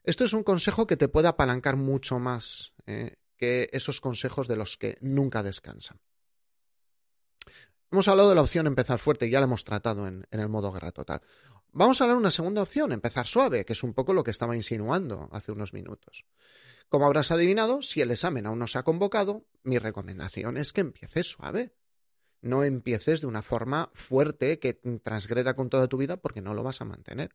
Esto 0.02 0.24
es 0.24 0.32
un 0.32 0.42
consejo 0.42 0.86
que 0.86 0.96
te 0.96 1.08
puede 1.08 1.28
apalancar 1.28 1.76
mucho 1.76 2.18
más 2.18 2.74
eh, 2.86 3.16
que 3.36 3.68
esos 3.72 4.00
consejos 4.00 4.48
de 4.48 4.56
los 4.56 4.76
que 4.76 4.98
nunca 5.00 5.42
descansan. 5.42 6.00
Hemos 7.90 8.08
hablado 8.08 8.28
de 8.28 8.34
la 8.34 8.42
opción 8.42 8.66
empezar 8.66 8.98
fuerte, 8.98 9.30
ya 9.30 9.40
la 9.40 9.44
hemos 9.44 9.64
tratado 9.64 10.06
en, 10.06 10.26
en 10.30 10.40
el 10.40 10.48
modo 10.48 10.72
guerra 10.72 10.92
total. 10.92 11.22
Vamos 11.72 12.00
a 12.00 12.04
hablar 12.04 12.16
de 12.16 12.20
una 12.20 12.30
segunda 12.30 12.62
opción, 12.62 12.92
empezar 12.92 13.26
suave, 13.26 13.64
que 13.64 13.72
es 13.72 13.82
un 13.82 13.94
poco 13.94 14.12
lo 14.12 14.22
que 14.22 14.30
estaba 14.30 14.56
insinuando 14.56 15.28
hace 15.32 15.52
unos 15.52 15.72
minutos. 15.72 16.24
Como 16.88 17.06
habrás 17.06 17.30
adivinado, 17.30 17.82
si 17.82 18.00
el 18.00 18.10
examen 18.10 18.46
aún 18.46 18.58
no 18.58 18.66
se 18.66 18.78
ha 18.78 18.84
convocado, 18.84 19.46
mi 19.62 19.78
recomendación 19.78 20.56
es 20.56 20.72
que 20.72 20.82
empieces 20.82 21.26
suave 21.26 21.74
No 22.44 22.62
empieces 22.62 23.22
de 23.22 23.26
una 23.26 23.40
forma 23.40 23.90
fuerte 23.94 24.58
que 24.58 24.74
transgreda 25.02 25.54
con 25.54 25.70
toda 25.70 25.88
tu 25.88 25.96
vida 25.96 26.18
porque 26.18 26.42
no 26.42 26.52
lo 26.52 26.62
vas 26.62 26.82
a 26.82 26.84
mantener. 26.84 27.34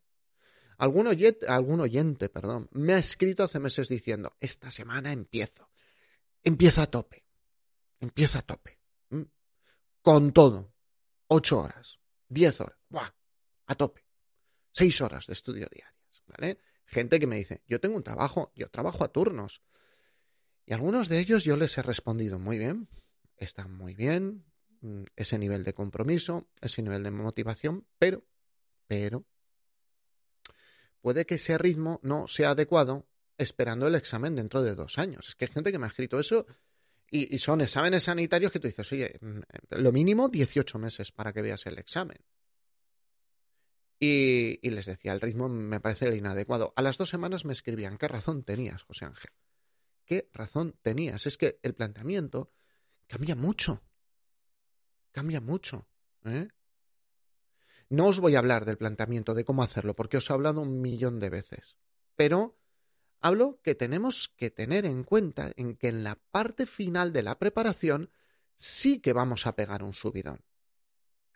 Algún 0.77 1.07
oyente, 1.07 1.47
algún 1.47 1.79
oyente 1.81 2.29
perdón, 2.29 2.69
me 2.73 2.93
ha 2.93 2.99
escrito 2.99 3.41
hace 3.41 3.59
meses 3.59 3.89
diciendo, 3.89 4.37
esta 4.39 4.69
semana 4.69 5.11
empiezo. 5.11 5.67
Empiezo 6.43 6.81
a 6.81 6.85
tope. 6.85 7.25
Empiezo 7.99 8.37
a 8.37 8.43
tope. 8.43 8.77
Con 10.03 10.31
todo. 10.31 10.75
Ocho 11.25 11.59
horas. 11.59 11.99
Diez 12.27 12.61
horas. 12.61 12.77
¡Buah! 12.89 13.09
A 13.65 13.73
tope. 13.73 14.05
Seis 14.71 15.01
horas 15.01 15.25
de 15.25 15.33
estudio 15.33 15.67
diarias. 15.71 16.23
¿Vale? 16.27 16.59
Gente 16.85 17.19
que 17.19 17.25
me 17.25 17.37
dice, 17.37 17.63
yo 17.65 17.79
tengo 17.79 17.97
un 17.97 18.03
trabajo, 18.03 18.51
yo 18.55 18.69
trabajo 18.69 19.03
a 19.03 19.11
turnos. 19.11 19.63
Y 20.67 20.73
algunos 20.73 21.09
de 21.09 21.17
ellos 21.17 21.45
yo 21.45 21.57
les 21.57 21.75
he 21.79 21.81
respondido 21.81 22.37
muy 22.37 22.59
bien, 22.59 22.87
está 23.37 23.67
muy 23.67 23.95
bien, 23.95 24.45
ese 25.15 25.37
nivel 25.37 25.63
de 25.63 25.73
compromiso, 25.73 26.47
ese 26.61 26.81
nivel 26.81 27.03
de 27.03 27.11
motivación, 27.11 27.85
pero, 27.97 28.25
pero, 28.87 29.25
puede 31.01 31.25
que 31.25 31.35
ese 31.35 31.57
ritmo 31.57 31.99
no 32.03 32.27
sea 32.27 32.51
adecuado 32.51 33.07
esperando 33.37 33.87
el 33.87 33.95
examen 33.95 34.35
dentro 34.35 34.61
de 34.61 34.75
dos 34.75 34.97
años. 34.97 35.29
Es 35.29 35.35
que 35.35 35.45
hay 35.45 35.51
gente 35.51 35.71
que 35.71 35.79
me 35.79 35.85
ha 35.85 35.89
escrito 35.89 36.19
eso 36.19 36.45
y, 37.11 37.39
son 37.39 37.61
exámenes 37.61 38.03
sanitarios 38.03 38.51
que 38.51 38.59
tú 38.59 38.67
dices, 38.67 38.91
oye, 38.91 39.17
mm, 39.21 39.39
lo 39.71 39.91
mínimo 39.91 40.29
18 40.29 40.77
meses 40.77 41.11
para 41.11 41.33
que 41.33 41.41
veas 41.41 41.65
el 41.65 41.79
examen. 41.79 42.17
Y, 43.99 44.59
y, 44.65 44.71
les 44.71 44.85
decía, 44.85 45.11
el 45.13 45.21
ritmo 45.21 45.49
me 45.49 45.79
parece 45.79 46.15
inadecuado. 46.15 46.71
A 46.75 46.81
las 46.81 46.97
dos 46.97 47.09
semanas 47.09 47.45
me 47.45 47.53
escribían, 47.53 47.97
¿qué 47.97 48.07
razón 48.07 48.43
tenías, 48.43 48.83
José 48.83 49.05
Ángel? 49.05 49.31
¿Qué 50.05 50.29
razón 50.33 50.75
tenías? 50.81 51.25
Es 51.27 51.37
que 51.37 51.59
el 51.63 51.75
planteamiento 51.75 52.51
cambia 53.07 53.35
mucho. 53.35 53.81
Cambia 55.11 55.41
mucho. 55.41 55.87
¿eh? 56.25 56.49
No 57.89 58.07
os 58.07 58.19
voy 58.19 58.35
a 58.35 58.39
hablar 58.39 58.65
del 58.65 58.77
planteamiento, 58.77 59.33
de 59.33 59.45
cómo 59.45 59.63
hacerlo, 59.63 59.95
porque 59.95 60.17
os 60.17 60.29
he 60.29 60.33
hablado 60.33 60.61
un 60.61 60.81
millón 60.81 61.19
de 61.19 61.29
veces. 61.29 61.77
Pero 62.15 62.57
hablo 63.19 63.59
que 63.63 63.75
tenemos 63.75 64.29
que 64.29 64.51
tener 64.51 64.85
en 64.85 65.03
cuenta 65.03 65.51
en 65.55 65.75
que 65.75 65.87
en 65.87 66.03
la 66.03 66.15
parte 66.15 66.65
final 66.65 67.11
de 67.11 67.23
la 67.23 67.39
preparación 67.39 68.11
sí 68.57 68.99
que 68.99 69.13
vamos 69.13 69.47
a 69.47 69.55
pegar 69.55 69.83
un 69.83 69.93
subidón. 69.93 70.41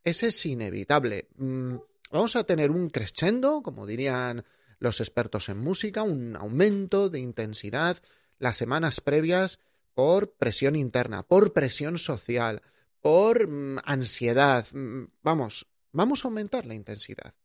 Ese 0.03 0.27
es 0.27 0.45
inevitable. 0.45 1.29
Mm, 1.37 1.75
vamos 2.11 2.35
a 2.35 2.43
tener 2.43 2.69
un 2.69 2.89
crescendo, 2.89 3.63
como 3.63 3.87
dirían 3.87 4.45
los 4.79 4.99
expertos 4.99 5.49
en 5.49 5.57
música, 5.59 6.03
un 6.03 6.35
aumento 6.35 7.09
de 7.09 7.19
intensidad 7.19 7.97
las 8.37 8.57
semanas 8.57 8.99
previas 8.99 9.59
por 9.93 10.33
presión 10.33 10.75
interna, 10.75 11.23
por 11.23 11.53
presión 11.53 11.97
social, 11.97 12.61
por 13.03 13.47
mm, 13.47 13.79
ansiedad. 13.83 14.65
Mm, 14.73 15.03
vamos, 15.21 15.67
vamos 15.91 16.25
a 16.25 16.29
aumentar 16.29 16.65
la 16.65 16.73
intensidad. 16.73 17.35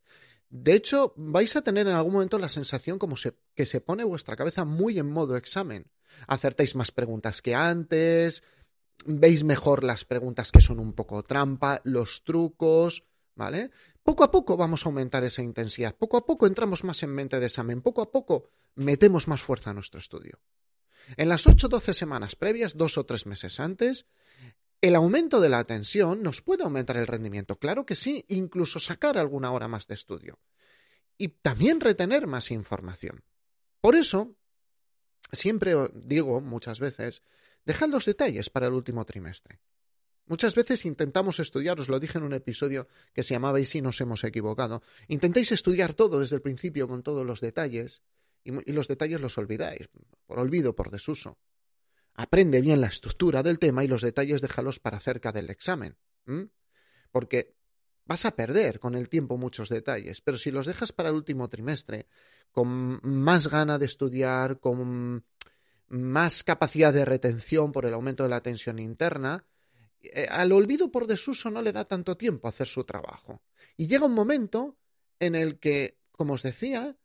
De 0.48 0.72
hecho, 0.72 1.12
vais 1.16 1.54
a 1.56 1.62
tener 1.62 1.86
en 1.86 1.92
algún 1.92 2.14
momento 2.14 2.38
la 2.38 2.48
sensación 2.48 2.98
como 2.98 3.16
que 3.54 3.66
se 3.66 3.82
pone 3.82 4.04
vuestra 4.04 4.36
cabeza 4.36 4.64
muy 4.64 4.98
en 4.98 5.10
modo 5.10 5.36
examen. 5.36 5.90
Acertáis 6.26 6.74
más 6.74 6.90
preguntas 6.90 7.42
que 7.42 7.54
antes, 7.54 8.42
veis 9.04 9.44
mejor 9.44 9.84
las 9.84 10.06
preguntas 10.06 10.50
que 10.50 10.62
son 10.62 10.78
un 10.78 10.94
poco 10.94 11.22
trampa, 11.22 11.82
los 11.84 12.24
trucos, 12.24 13.04
¿vale? 13.34 13.70
Poco 14.02 14.24
a 14.24 14.30
poco 14.30 14.56
vamos 14.56 14.86
a 14.86 14.88
aumentar 14.88 15.22
esa 15.24 15.42
intensidad, 15.42 15.94
poco 15.94 16.16
a 16.16 16.24
poco 16.24 16.46
entramos 16.46 16.82
más 16.82 17.02
en 17.02 17.10
mente 17.10 17.38
de 17.38 17.46
examen, 17.46 17.82
poco 17.82 18.00
a 18.00 18.10
poco 18.10 18.48
metemos 18.74 19.28
más 19.28 19.42
fuerza 19.42 19.70
a 19.70 19.74
nuestro 19.74 19.98
estudio. 19.98 20.38
En 21.16 21.28
las 21.28 21.46
8-12 21.46 21.92
semanas 21.92 22.36
previas, 22.36 22.76
dos 22.76 22.96
o 22.96 23.04
tres 23.04 23.26
meses 23.26 23.60
antes, 23.60 24.06
el 24.80 24.94
aumento 24.94 25.40
de 25.40 25.48
la 25.48 25.64
tensión 25.64 26.22
nos 26.22 26.40
puede 26.40 26.62
aumentar 26.62 26.96
el 26.96 27.06
rendimiento, 27.06 27.58
claro 27.58 27.84
que 27.84 27.96
sí, 27.96 28.24
incluso 28.28 28.78
sacar 28.78 29.18
alguna 29.18 29.50
hora 29.50 29.68
más 29.68 29.86
de 29.86 29.94
estudio. 29.94 30.38
Y 31.16 31.28
también 31.28 31.80
retener 31.80 32.26
más 32.26 32.50
información. 32.50 33.24
Por 33.80 33.96
eso, 33.96 34.36
siempre 35.32 35.74
digo 35.94 36.40
muchas 36.40 36.78
veces, 36.78 37.22
dejad 37.64 37.88
los 37.88 38.04
detalles 38.04 38.50
para 38.50 38.68
el 38.68 38.72
último 38.72 39.04
trimestre. 39.04 39.60
Muchas 40.26 40.54
veces 40.54 40.84
intentamos 40.84 41.40
estudiar, 41.40 41.80
os 41.80 41.88
lo 41.88 41.98
dije 41.98 42.18
en 42.18 42.24
un 42.24 42.34
episodio 42.34 42.86
que 43.14 43.22
se 43.22 43.34
llamaba 43.34 43.60
Y 43.60 43.64
si 43.64 43.80
nos 43.80 44.00
hemos 44.00 44.22
equivocado, 44.24 44.82
intentéis 45.08 45.52
estudiar 45.52 45.94
todo 45.94 46.20
desde 46.20 46.36
el 46.36 46.42
principio 46.42 46.86
con 46.86 47.02
todos 47.02 47.24
los 47.24 47.40
detalles 47.40 48.02
y, 48.44 48.72
los 48.72 48.88
detalles 48.88 49.20
los 49.20 49.38
olvidáis, 49.38 49.88
por 50.26 50.38
olvido, 50.38 50.76
por 50.76 50.90
desuso. 50.90 51.38
Aprende 52.20 52.60
bien 52.60 52.80
la 52.80 52.88
estructura 52.88 53.44
del 53.44 53.60
tema 53.60 53.84
y 53.84 53.86
los 53.86 54.02
detalles 54.02 54.40
déjalos 54.40 54.80
para 54.80 54.98
cerca 54.98 55.30
del 55.30 55.50
examen. 55.50 55.96
Porque 57.12 57.54
vas 58.06 58.24
a 58.24 58.34
perder 58.34 58.80
con 58.80 58.96
el 58.96 59.08
tiempo 59.08 59.38
muchos 59.38 59.68
detalles, 59.68 60.20
pero 60.20 60.36
si 60.36 60.50
los 60.50 60.66
dejas 60.66 60.90
para 60.90 61.10
el 61.10 61.14
último 61.14 61.48
trimestre, 61.48 62.08
con 62.50 62.98
más 63.04 63.46
gana 63.46 63.78
de 63.78 63.86
estudiar, 63.86 64.58
con 64.58 65.24
más 65.86 66.42
capacidad 66.42 66.92
de 66.92 67.04
retención 67.04 67.70
por 67.70 67.86
el 67.86 67.94
aumento 67.94 68.24
de 68.24 68.30
la 68.30 68.42
tensión 68.42 68.80
interna, 68.80 69.44
eh, 70.00 70.26
al 70.28 70.50
olvido 70.50 70.90
por 70.90 71.06
desuso 71.06 71.52
no 71.52 71.62
le 71.62 71.70
da 71.70 71.84
tanto 71.84 72.16
tiempo 72.16 72.48
hacer 72.48 72.66
su 72.66 72.82
trabajo. 72.82 73.42
Y 73.76 73.86
llega 73.86 74.06
un 74.06 74.14
momento 74.14 74.76
en 75.20 75.36
el 75.36 75.60
que, 75.60 76.00
como 76.10 76.32
os 76.32 76.42
decía, 76.42 76.96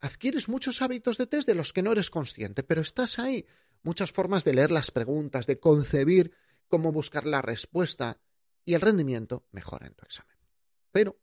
adquieres 0.00 0.48
muchos 0.48 0.82
hábitos 0.82 1.18
de 1.18 1.28
test 1.28 1.46
de 1.46 1.54
los 1.54 1.72
que 1.72 1.82
no 1.82 1.92
eres 1.92 2.10
consciente, 2.10 2.64
pero 2.64 2.80
estás 2.80 3.20
ahí 3.20 3.46
muchas 3.84 4.10
formas 4.12 4.44
de 4.44 4.54
leer 4.54 4.70
las 4.70 4.90
preguntas, 4.90 5.46
de 5.46 5.60
concebir 5.60 6.34
cómo 6.68 6.90
buscar 6.90 7.24
la 7.26 7.40
respuesta 7.40 8.20
y 8.64 8.74
el 8.74 8.80
rendimiento 8.80 9.46
mejora 9.52 9.86
en 9.86 9.94
tu 9.94 10.04
examen. 10.04 10.36
Pero 10.90 11.20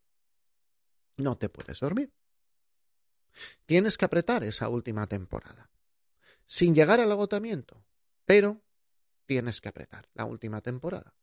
no 1.18 1.38
te 1.38 1.50
puedes 1.50 1.80
dormir. 1.80 2.14
Tienes 3.66 3.98
que 3.98 4.06
apretar 4.06 4.44
esa 4.44 4.70
última 4.70 5.08
temporada, 5.08 5.70
sin 6.46 6.76
llegar 6.76 7.00
al 7.00 7.12
agotamiento, 7.12 7.84
pero 8.26 8.62
tienes 9.26 9.62
que 9.62 9.70
apretar 9.70 10.10
la 10.14 10.26
última 10.26 10.62
temporada. 10.62 11.16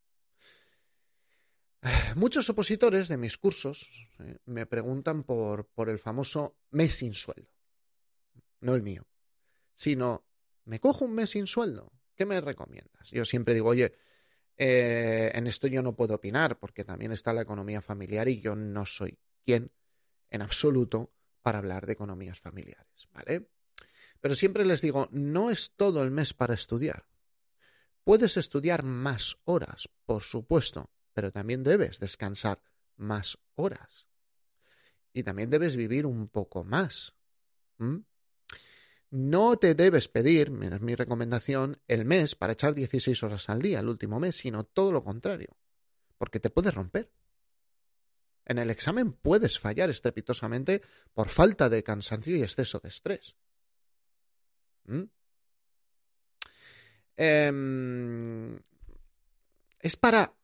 Muchos 2.16 2.48
opositores 2.51 3.09
de 3.09 3.16
mis 3.16 3.37
cursos 3.37 4.09
eh, 4.18 4.38
me 4.46 4.66
preguntan 4.66 5.22
por, 5.22 5.68
por 5.68 5.88
el 5.88 5.98
famoso 5.98 6.57
mes 6.70 6.94
sin 6.94 7.14
sueldo. 7.14 7.53
No 8.61 8.74
el 8.74 8.83
mío, 8.83 9.07
sino 9.74 10.27
me 10.68 10.81
cojo 10.81 11.07
un 11.07 11.14
mes 11.14 11.31
sin 11.31 11.46
sueldo. 11.46 11.92
¿Qué 12.14 12.26
me 12.26 12.40
recomiendas? 12.40 13.11
Yo 13.11 13.24
siempre 13.24 13.54
digo, 13.54 13.70
oye, 13.70 13.94
eh, 14.57 15.31
en 15.35 15.46
esto 15.46 15.66
yo 15.66 15.83
no 15.83 15.96
puedo 15.96 16.14
opinar 16.14 16.59
porque 16.59 16.85
también 16.85 17.12
está 17.12 17.33
la 17.33 17.42
economía 17.42 17.81
familiar 17.81 18.28
y 18.28 18.40
yo 18.40 18.54
no 18.54 18.85
soy 18.85 19.18
quien 19.44 19.72
en 20.31 20.42
absoluto 20.42 21.12
para 21.42 21.59
hablar 21.59 21.87
de 21.87 21.94
economías 21.94 22.38
familiares, 22.38 23.09
¿vale? 23.12 23.48
Pero 24.20 24.35
siempre 24.35 24.66
les 24.66 24.83
digo, 24.83 25.09
no 25.11 25.50
es 25.50 25.72
todo 25.74 26.02
el 26.02 26.11
mes 26.11 26.35
para 26.35 26.54
estudiar. 26.54 27.07
Puedes 28.04 28.37
estudiar 28.37 28.83
más 28.83 29.38
horas, 29.44 29.88
por 30.04 30.22
supuesto, 30.22 30.90
pero 31.14 31.33
también 31.33 31.62
debes 31.62 31.98
descansar 31.98 32.61
más 32.96 33.38
horas. 33.54 34.07
Y 35.14 35.22
también 35.22 35.48
debes 35.48 35.76
vivir 35.76 36.04
un 36.04 36.28
poco 36.28 36.64
más. 36.64 37.14
No 39.11 39.57
te 39.57 39.75
debes 39.75 40.09
pedir, 40.09 40.53
es 40.62 40.81
mi 40.81 40.94
recomendación, 40.94 41.81
el 41.88 42.05
mes 42.05 42.35
para 42.35 42.53
echar 42.53 42.75
16 42.75 43.23
horas 43.23 43.49
al 43.49 43.62
día, 43.62 43.81
el 43.81 43.88
último 43.88 44.21
mes, 44.21 44.37
sino 44.37 44.64
todo 44.64 44.92
lo 44.92 45.03
contrario, 45.03 45.57
porque 46.18 46.40
te 46.40 46.51
puedes 46.51 46.75
romper. 46.75 47.11
En 48.44 48.59
el 48.59 48.71
examen 48.71 49.12
puedes 49.12 49.59
fallar 49.59 49.88
estrepitosamente 49.88 50.83
por 51.14 51.29
falta 51.29 51.68
de 51.68 51.83
cansancio 51.83 52.37
y 52.37 52.42
exceso 52.42 52.81
de 52.81 52.88
estrés. 52.88 53.37
¿Mm? 54.85 55.03
Em, 57.16 58.59
es 59.81 59.97
para 59.97 60.35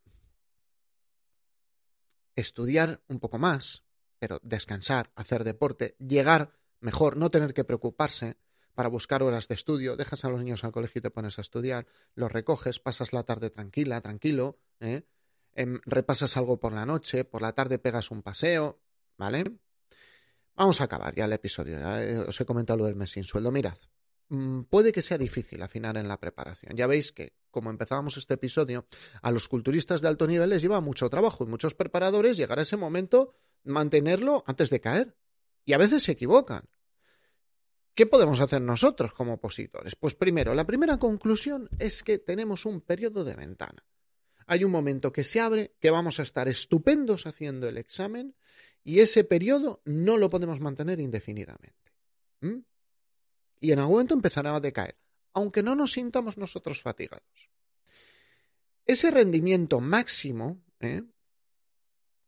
estudiar 2.35 3.03
un 3.09 3.20
poco 3.20 3.38
más, 3.38 3.85
pero 4.18 4.40
descansar, 4.42 5.12
hacer 5.14 5.44
deporte, 5.44 5.96
llegar 5.98 6.53
mejor, 6.81 7.16
no 7.16 7.31
tener 7.31 7.55
que 7.55 7.64
preocuparse, 7.64 8.37
para 8.74 8.88
buscar 8.88 9.22
horas 9.22 9.48
de 9.48 9.54
estudio, 9.54 9.96
dejas 9.96 10.24
a 10.24 10.28
los 10.28 10.40
niños 10.40 10.64
al 10.64 10.72
colegio 10.72 10.98
y 10.98 11.02
te 11.02 11.10
pones 11.10 11.38
a 11.38 11.42
estudiar, 11.42 11.87
los 12.14 12.30
recoges, 12.30 12.80
pasas 12.80 13.12
la 13.12 13.22
tarde 13.22 13.50
tranquila, 13.50 14.00
tranquilo, 14.00 14.58
¿eh? 14.80 15.04
Em, 15.56 15.80
repasas 15.84 16.37
algo 16.37 16.58
por 16.58 16.72
la 16.72 16.84
noche, 16.84 17.24
por 17.24 17.40
la 17.40 17.52
tarde 17.52 17.78
pegas 17.78 18.10
un 18.10 18.22
paseo, 18.22 18.80
¿vale? 19.16 19.44
Vamos 20.56 20.80
a 20.80 20.84
acabar 20.84 21.14
ya 21.14 21.24
el 21.24 21.32
episodio. 21.32 21.78
Eh, 21.98 22.18
os 22.18 22.40
he 22.40 22.44
comentado 22.44 22.78
lo 22.78 22.84
del 22.87 22.96
mes 22.96 23.10
sin 23.12 23.24
sueldo. 23.24 23.52
Mirad, 23.52 23.78
mm, 24.28 24.62
puede 24.62 24.92
que 24.92 25.02
sea 25.02 25.18
difícil 25.18 25.62
afinar 25.62 25.96
en 25.96 26.08
la 26.08 26.18
preparación. 26.18 26.76
Ya 26.76 26.87
veis 26.87 27.12
que, 27.12 27.34
como 27.50 27.70
empezábamos 27.70 28.16
este 28.16 28.34
episodio, 28.34 28.87
a 29.22 29.30
los 29.30 29.48
culturistas 29.48 30.00
de 30.00 30.08
alto 30.08 30.26
nivel 30.26 30.50
les 30.50 30.62
lleva 30.62 30.80
mucho 30.80 31.08
trabajo 31.08 31.44
y 31.44 31.48
muchos 31.48 31.74
preparadores 31.74 32.37
llegar 32.37 32.58
a 32.58 32.62
ese 32.62 32.76
momento, 32.76 33.34
mantenerlo 33.62 34.42
antes 34.46 34.70
de 34.70 34.80
caer. 34.80 35.16
Y 35.64 35.72
a 35.72 35.78
veces 35.78 36.02
se 36.02 36.12
equivocan. 36.12 36.68
¿Qué 37.94 38.07
podemos 38.07 38.40
hacer 38.40 38.61
nosotros 38.61 39.12
como 39.12 39.35
opositores? 39.35 39.94
Pues 39.94 40.14
primero, 40.16 40.52
la 40.54 40.66
primera 40.66 40.98
conclusión 40.98 41.68
es 41.78 42.02
que 42.02 42.18
tenemos 42.18 42.66
un 42.66 42.80
periodo 42.80 43.24
de 43.24 43.35
ventana. 43.35 43.85
hay 44.46 44.62
un 44.62 44.70
momento 44.70 45.11
que 45.11 45.24
se 45.24 45.40
abre, 45.40 45.74
que 45.80 45.90
vamos 45.90 46.20
a 46.20 46.22
estar 46.22 46.48
estupendos 46.48 47.26
haciendo 47.26 47.66
el 47.66 47.78
examen 47.78 48.35
y 48.83 49.00
ese 49.00 49.24
periodo 49.24 49.80
no 49.87 50.18
lo 50.18 50.28
podemos 50.28 50.61
mantener 50.61 51.00
indefinidamente. 51.00 51.92
¿Mm? 52.40 52.59
Y 53.61 53.72
en 53.72 53.78
algún 53.78 53.94
momento 53.94 54.14
empezará 54.14 54.54
a 54.54 54.61
decaer, 54.61 54.98
aunque 55.33 55.62
no 55.62 55.74
nos 55.74 55.92
sintamos 55.92 56.37
nosotros 56.37 56.83
fatigados. 56.83 57.48
Ese 58.85 59.11
rendimiento 59.11 59.80
máximo, 59.80 60.62
¿eh? 60.80 61.02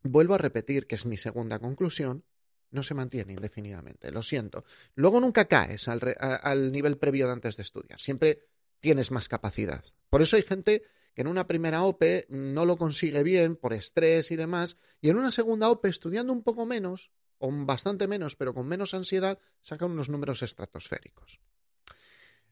vuelvo 0.02 0.34
a 0.34 0.38
repetir 0.38 0.86
que 0.86 0.94
es 0.94 1.04
mi 1.04 1.18
segunda 1.18 1.58
conclusión, 1.58 2.24
no 2.70 2.82
se 2.82 2.94
mantiene 2.94 3.32
indefinidamente, 3.32 4.10
lo 4.10 4.22
siento. 4.22 4.64
Luego 4.94 5.20
nunca 5.20 5.46
caes 5.46 5.88
al, 5.88 6.72
nivel 6.72 6.98
previo 6.98 7.26
de 7.26 7.32
antes 7.32 7.56
de 7.56 7.62
estudiar, 7.62 8.00
siempre 8.00 8.48
tienes 8.80 9.10
más 9.10 9.28
capacidad. 9.28 9.84
Por 10.10 10.22
eso 10.22 10.36
hay 10.36 10.42
gente 10.42 10.82
que 11.14 11.22
en 11.22 11.28
una 11.28 11.46
primera 11.46 11.82
OPE 11.82 12.26
no 12.28 12.64
lo 12.64 12.76
consigue 12.76 13.22
bien 13.22 13.56
por 13.56 13.72
estrés 13.72 14.30
y 14.30 14.36
demás, 14.36 14.76
y 15.00 15.08
en 15.08 15.16
una 15.16 15.30
segunda 15.30 15.70
OPE 15.70 15.88
estudiando 15.88 16.32
un 16.32 16.42
poco 16.42 16.66
menos, 16.66 17.10
o 17.38 17.50
bastante 17.50 18.06
menos, 18.06 18.36
pero 18.36 18.54
con 18.54 18.66
menos 18.66 18.94
ansiedad, 18.94 19.38
saca 19.62 19.86
unos 19.86 20.08
números 20.08 20.42
estratosféricos. 20.42 21.40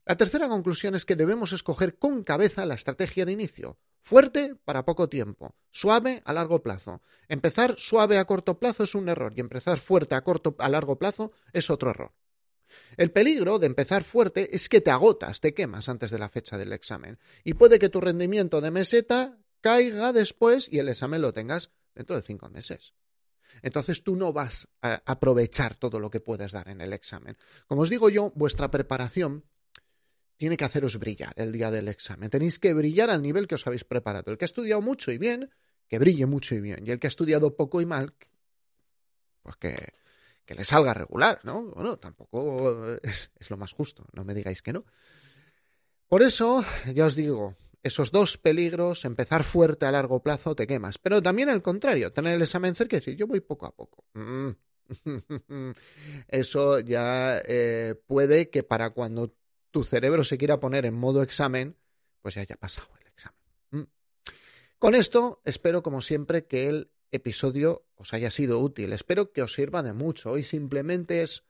La 0.06 0.16
tercera 0.16 0.48
conclusión 0.48 0.94
es 0.94 1.06
que 1.06 1.16
debemos 1.16 1.52
escoger 1.52 1.98
con 1.98 2.24
cabeza 2.24 2.66
la 2.66 2.74
estrategia 2.74 3.24
de 3.24 3.32
inicio. 3.32 3.78
Fuerte 4.02 4.54
para 4.66 4.84
poco 4.84 5.08
tiempo, 5.08 5.56
suave 5.70 6.20
a 6.26 6.34
largo 6.34 6.62
plazo. 6.62 7.00
Empezar 7.26 7.76
suave 7.78 8.18
a 8.18 8.26
corto 8.26 8.58
plazo 8.58 8.82
es 8.84 8.94
un 8.94 9.08
error 9.08 9.32
y 9.34 9.40
empezar 9.40 9.78
fuerte 9.78 10.14
a 10.14 10.22
corto 10.22 10.56
a 10.58 10.68
largo 10.68 10.98
plazo 10.98 11.32
es 11.54 11.70
otro 11.70 11.90
error. 11.90 12.12
El 12.98 13.12
peligro 13.12 13.58
de 13.58 13.66
empezar 13.66 14.04
fuerte 14.04 14.54
es 14.54 14.68
que 14.68 14.82
te 14.82 14.90
agotas, 14.90 15.40
te 15.40 15.54
quemas 15.54 15.88
antes 15.88 16.10
de 16.10 16.18
la 16.18 16.28
fecha 16.28 16.58
del 16.58 16.74
examen 16.74 17.18
y 17.42 17.54
puede 17.54 17.78
que 17.78 17.88
tu 17.88 18.00
rendimiento 18.00 18.60
de 18.60 18.70
meseta 18.70 19.38
caiga 19.62 20.12
después 20.12 20.68
y 20.70 20.80
el 20.80 20.90
examen 20.90 21.22
lo 21.22 21.32
tengas 21.32 21.70
dentro 21.94 22.16
de 22.16 22.22
cinco 22.22 22.50
meses. 22.50 22.92
Entonces 23.62 24.02
tú 24.02 24.16
no 24.16 24.34
vas 24.34 24.68
a 24.82 25.00
aprovechar 25.06 25.76
todo 25.76 25.98
lo 25.98 26.10
que 26.10 26.20
puedes 26.20 26.52
dar 26.52 26.68
en 26.68 26.82
el 26.82 26.92
examen. 26.92 27.38
Como 27.66 27.82
os 27.82 27.88
digo 27.88 28.10
yo, 28.10 28.32
vuestra 28.34 28.70
preparación 28.70 29.44
tiene 30.36 30.56
que 30.56 30.64
haceros 30.64 30.98
brillar 30.98 31.32
el 31.36 31.52
día 31.52 31.70
del 31.70 31.88
examen. 31.88 32.30
Tenéis 32.30 32.58
que 32.58 32.74
brillar 32.74 33.10
al 33.10 33.22
nivel 33.22 33.46
que 33.46 33.54
os 33.54 33.66
habéis 33.66 33.84
preparado. 33.84 34.32
El 34.32 34.38
que 34.38 34.44
ha 34.44 34.46
estudiado 34.46 34.80
mucho 34.80 35.10
y 35.12 35.18
bien, 35.18 35.50
que 35.88 35.98
brille 35.98 36.26
mucho 36.26 36.54
y 36.54 36.60
bien. 36.60 36.86
Y 36.86 36.90
el 36.90 36.98
que 36.98 37.06
ha 37.06 37.08
estudiado 37.08 37.56
poco 37.56 37.80
y 37.80 37.86
mal, 37.86 38.14
pues 39.42 39.56
que, 39.56 39.92
que 40.44 40.54
le 40.54 40.64
salga 40.64 40.94
regular, 40.94 41.40
¿no? 41.44 41.62
Bueno, 41.62 41.98
tampoco 41.98 42.96
es, 43.02 43.30
lo 43.48 43.56
más 43.56 43.72
justo, 43.72 44.06
no 44.12 44.24
me 44.24 44.34
digáis 44.34 44.62
que 44.62 44.72
no. 44.72 44.84
Por 46.08 46.22
eso, 46.22 46.64
ya 46.92 47.06
os 47.06 47.16
digo, 47.16 47.56
esos 47.82 48.10
dos 48.10 48.36
peligros, 48.38 49.04
empezar 49.04 49.42
fuerte 49.42 49.86
a 49.86 49.92
largo 49.92 50.22
plazo, 50.22 50.54
te 50.54 50.66
quemas. 50.66 50.98
Pero 50.98 51.22
también 51.22 51.48
al 51.48 51.62
contrario, 51.62 52.10
tener 52.10 52.34
el 52.34 52.42
examen 52.42 52.74
cerca 52.74 52.96
y 52.96 53.00
decir, 53.00 53.16
yo 53.16 53.26
voy 53.26 53.40
poco 53.40 53.66
a 53.66 53.74
poco. 53.74 54.04
Mm. 54.14 54.50
Eso 56.28 56.80
ya 56.80 57.40
eh, 57.46 57.94
puede 58.06 58.50
que 58.50 58.62
para 58.62 58.90
cuando 58.90 59.34
tu 59.74 59.82
cerebro 59.82 60.22
se 60.22 60.38
quiera 60.38 60.60
poner 60.60 60.86
en 60.86 60.94
modo 60.94 61.20
examen, 61.20 61.76
pues 62.22 62.36
ya 62.36 62.42
haya 62.42 62.54
pasado 62.54 62.86
el 63.00 63.08
examen. 63.08 63.40
Mm. 63.70 63.82
Con 64.78 64.94
esto, 64.94 65.42
espero 65.44 65.82
como 65.82 66.00
siempre 66.00 66.46
que 66.46 66.68
el 66.68 66.92
episodio 67.10 67.84
os 67.96 68.14
haya 68.14 68.30
sido 68.30 68.60
útil. 68.60 68.92
Espero 68.92 69.32
que 69.32 69.42
os 69.42 69.52
sirva 69.52 69.82
de 69.82 69.92
mucho. 69.92 70.30
Hoy 70.30 70.44
simplemente 70.44 71.22
es 71.22 71.42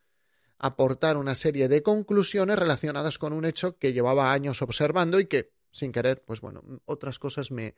aportar 0.57 1.19
una 1.19 1.35
serie 1.35 1.69
de 1.69 1.83
conclusiones 1.83 2.59
relacionadas 2.59 3.19
con 3.19 3.35
un 3.35 3.45
hecho 3.45 3.77
que 3.77 3.93
llevaba 3.93 4.33
años 4.33 4.63
observando 4.63 5.21
y 5.21 5.27
que, 5.27 5.53
sin 5.71 5.93
querer, 5.93 6.23
pues 6.25 6.41
bueno, 6.41 6.63
otras 6.87 7.19
cosas 7.19 7.51
me, 7.51 7.77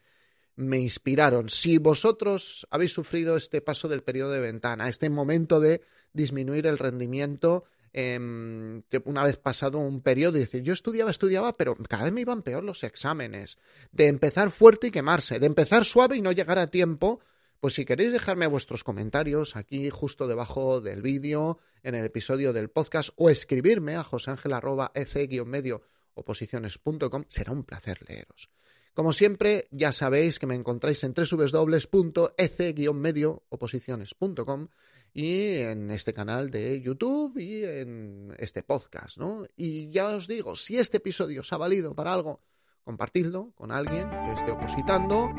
me 0.54 0.78
inspiraron. 0.78 1.48
Si 1.48 1.78
vosotros 1.78 2.68
habéis 2.70 2.92
sufrido 2.92 3.36
este 3.36 3.62
paso 3.62 3.88
del 3.88 4.04
periodo 4.04 4.30
de 4.30 4.40
ventana, 4.40 4.88
este 4.88 5.10
momento 5.10 5.58
de 5.58 5.82
disminuir 6.12 6.68
el 6.68 6.78
rendimiento 6.78 7.64
Em, 7.92 8.82
una 9.04 9.24
vez 9.24 9.36
pasado 9.38 9.78
un 9.78 10.02
periodo 10.02 10.36
y 10.36 10.40
decir, 10.40 10.62
yo 10.62 10.72
estudiaba, 10.72 11.10
estudiaba, 11.10 11.56
pero 11.56 11.76
cada 11.76 12.04
vez 12.04 12.12
me 12.12 12.20
iban 12.20 12.42
peor 12.42 12.62
los 12.62 12.84
exámenes, 12.84 13.58
de 13.92 14.08
empezar 14.08 14.50
fuerte 14.50 14.88
y 14.88 14.90
quemarse, 14.90 15.38
de 15.38 15.46
empezar 15.46 15.84
suave 15.84 16.16
y 16.16 16.22
no 16.22 16.32
llegar 16.32 16.58
a 16.58 16.66
tiempo, 16.66 17.20
pues 17.60 17.74
si 17.74 17.84
queréis 17.84 18.12
dejarme 18.12 18.46
vuestros 18.46 18.84
comentarios 18.84 19.56
aquí 19.56 19.88
justo 19.90 20.28
debajo 20.28 20.80
del 20.80 21.02
vídeo, 21.02 21.58
en 21.82 21.94
el 21.94 22.04
episodio 22.04 22.52
del 22.52 22.68
podcast, 22.68 23.10
o 23.16 23.30
escribirme 23.30 23.96
a 23.96 24.04
joseangel.ec-medio 24.04 25.82
oposiciones.com, 26.14 27.24
será 27.28 27.52
un 27.52 27.64
placer 27.64 27.98
leeros. 28.08 28.50
Como 28.94 29.12
siempre, 29.12 29.68
ya 29.70 29.92
sabéis 29.92 30.38
que 30.38 30.46
me 30.46 30.54
encontráis 30.54 31.04
en 31.04 31.12
www.ec-medio 31.12 31.82
oposiciones.com 33.50 34.68
y 35.16 35.60
en 35.60 35.90
este 35.90 36.12
canal 36.12 36.50
de 36.50 36.78
YouTube 36.82 37.38
y 37.38 37.64
en 37.64 38.34
este 38.38 38.62
podcast, 38.62 39.16
¿no? 39.16 39.46
Y 39.56 39.88
ya 39.88 40.08
os 40.08 40.28
digo, 40.28 40.56
si 40.56 40.76
este 40.76 40.98
episodio 40.98 41.40
os 41.40 41.50
ha 41.54 41.56
valido 41.56 41.94
para 41.94 42.12
algo, 42.12 42.42
compartidlo 42.84 43.52
con 43.54 43.72
alguien 43.72 44.10
que 44.10 44.32
esté 44.32 44.50
opositando 44.50 45.30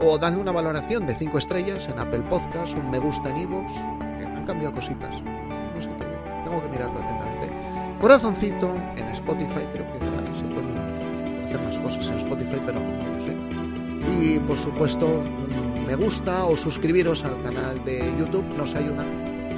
o 0.00 0.18
dadle 0.18 0.40
una 0.40 0.50
valoración 0.50 1.06
de 1.06 1.14
5 1.14 1.38
estrellas 1.38 1.86
en 1.86 2.00
Apple 2.00 2.24
Podcast, 2.28 2.76
un 2.76 2.90
me 2.90 2.98
gusta 2.98 3.30
en 3.30 3.36
iVoox, 3.42 3.72
que 4.00 4.24
han 4.24 4.44
cambiado 4.46 4.74
cositas. 4.74 5.22
No 5.22 5.80
sé 5.80 5.90
qué, 6.00 6.06
tengo 6.42 6.60
que 6.62 6.68
mirarlo 6.68 6.98
atentamente. 6.98 7.98
Corazoncito 8.00 8.74
en 8.96 9.08
Spotify, 9.10 9.64
creo 9.72 9.86
que 9.92 10.34
se 10.34 10.44
pueden 10.46 10.76
hacer 11.46 11.60
más 11.60 11.78
cosas 11.78 12.10
en 12.10 12.18
Spotify, 12.18 12.60
pero 12.66 12.80
no 12.80 13.20
sé. 13.24 13.36
Y 14.26 14.40
por 14.40 14.58
supuesto, 14.58 15.22
me 15.90 15.96
gusta 15.96 16.44
o 16.44 16.56
suscribiros 16.56 17.24
al 17.24 17.42
canal 17.42 17.84
de 17.84 18.14
YouTube 18.16 18.44
nos 18.56 18.76
ayuda 18.76 19.04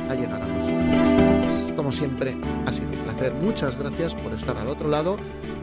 a 0.08 0.14
llegar 0.14 0.40
a 0.40 0.46
más. 0.46 1.72
Como 1.76 1.92
siempre, 1.92 2.34
ha 2.64 2.72
sido 2.72 2.88
un 2.88 3.04
placer. 3.04 3.34
Muchas 3.34 3.76
gracias 3.78 4.14
por 4.14 4.32
estar 4.32 4.56
al 4.56 4.68
otro 4.68 4.88
lado 4.88 5.18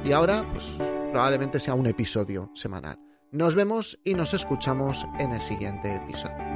y 0.05 0.11
ahora, 0.11 0.47
pues 0.53 0.77
probablemente 1.11 1.59
sea 1.59 1.73
un 1.73 1.87
episodio 1.87 2.51
semanal. 2.53 2.99
Nos 3.31 3.55
vemos 3.55 3.99
y 4.03 4.13
nos 4.13 4.35
escuchamos 4.35 5.07
en 5.17 5.31
el 5.31 5.41
siguiente 5.41 5.95
episodio. 5.95 6.48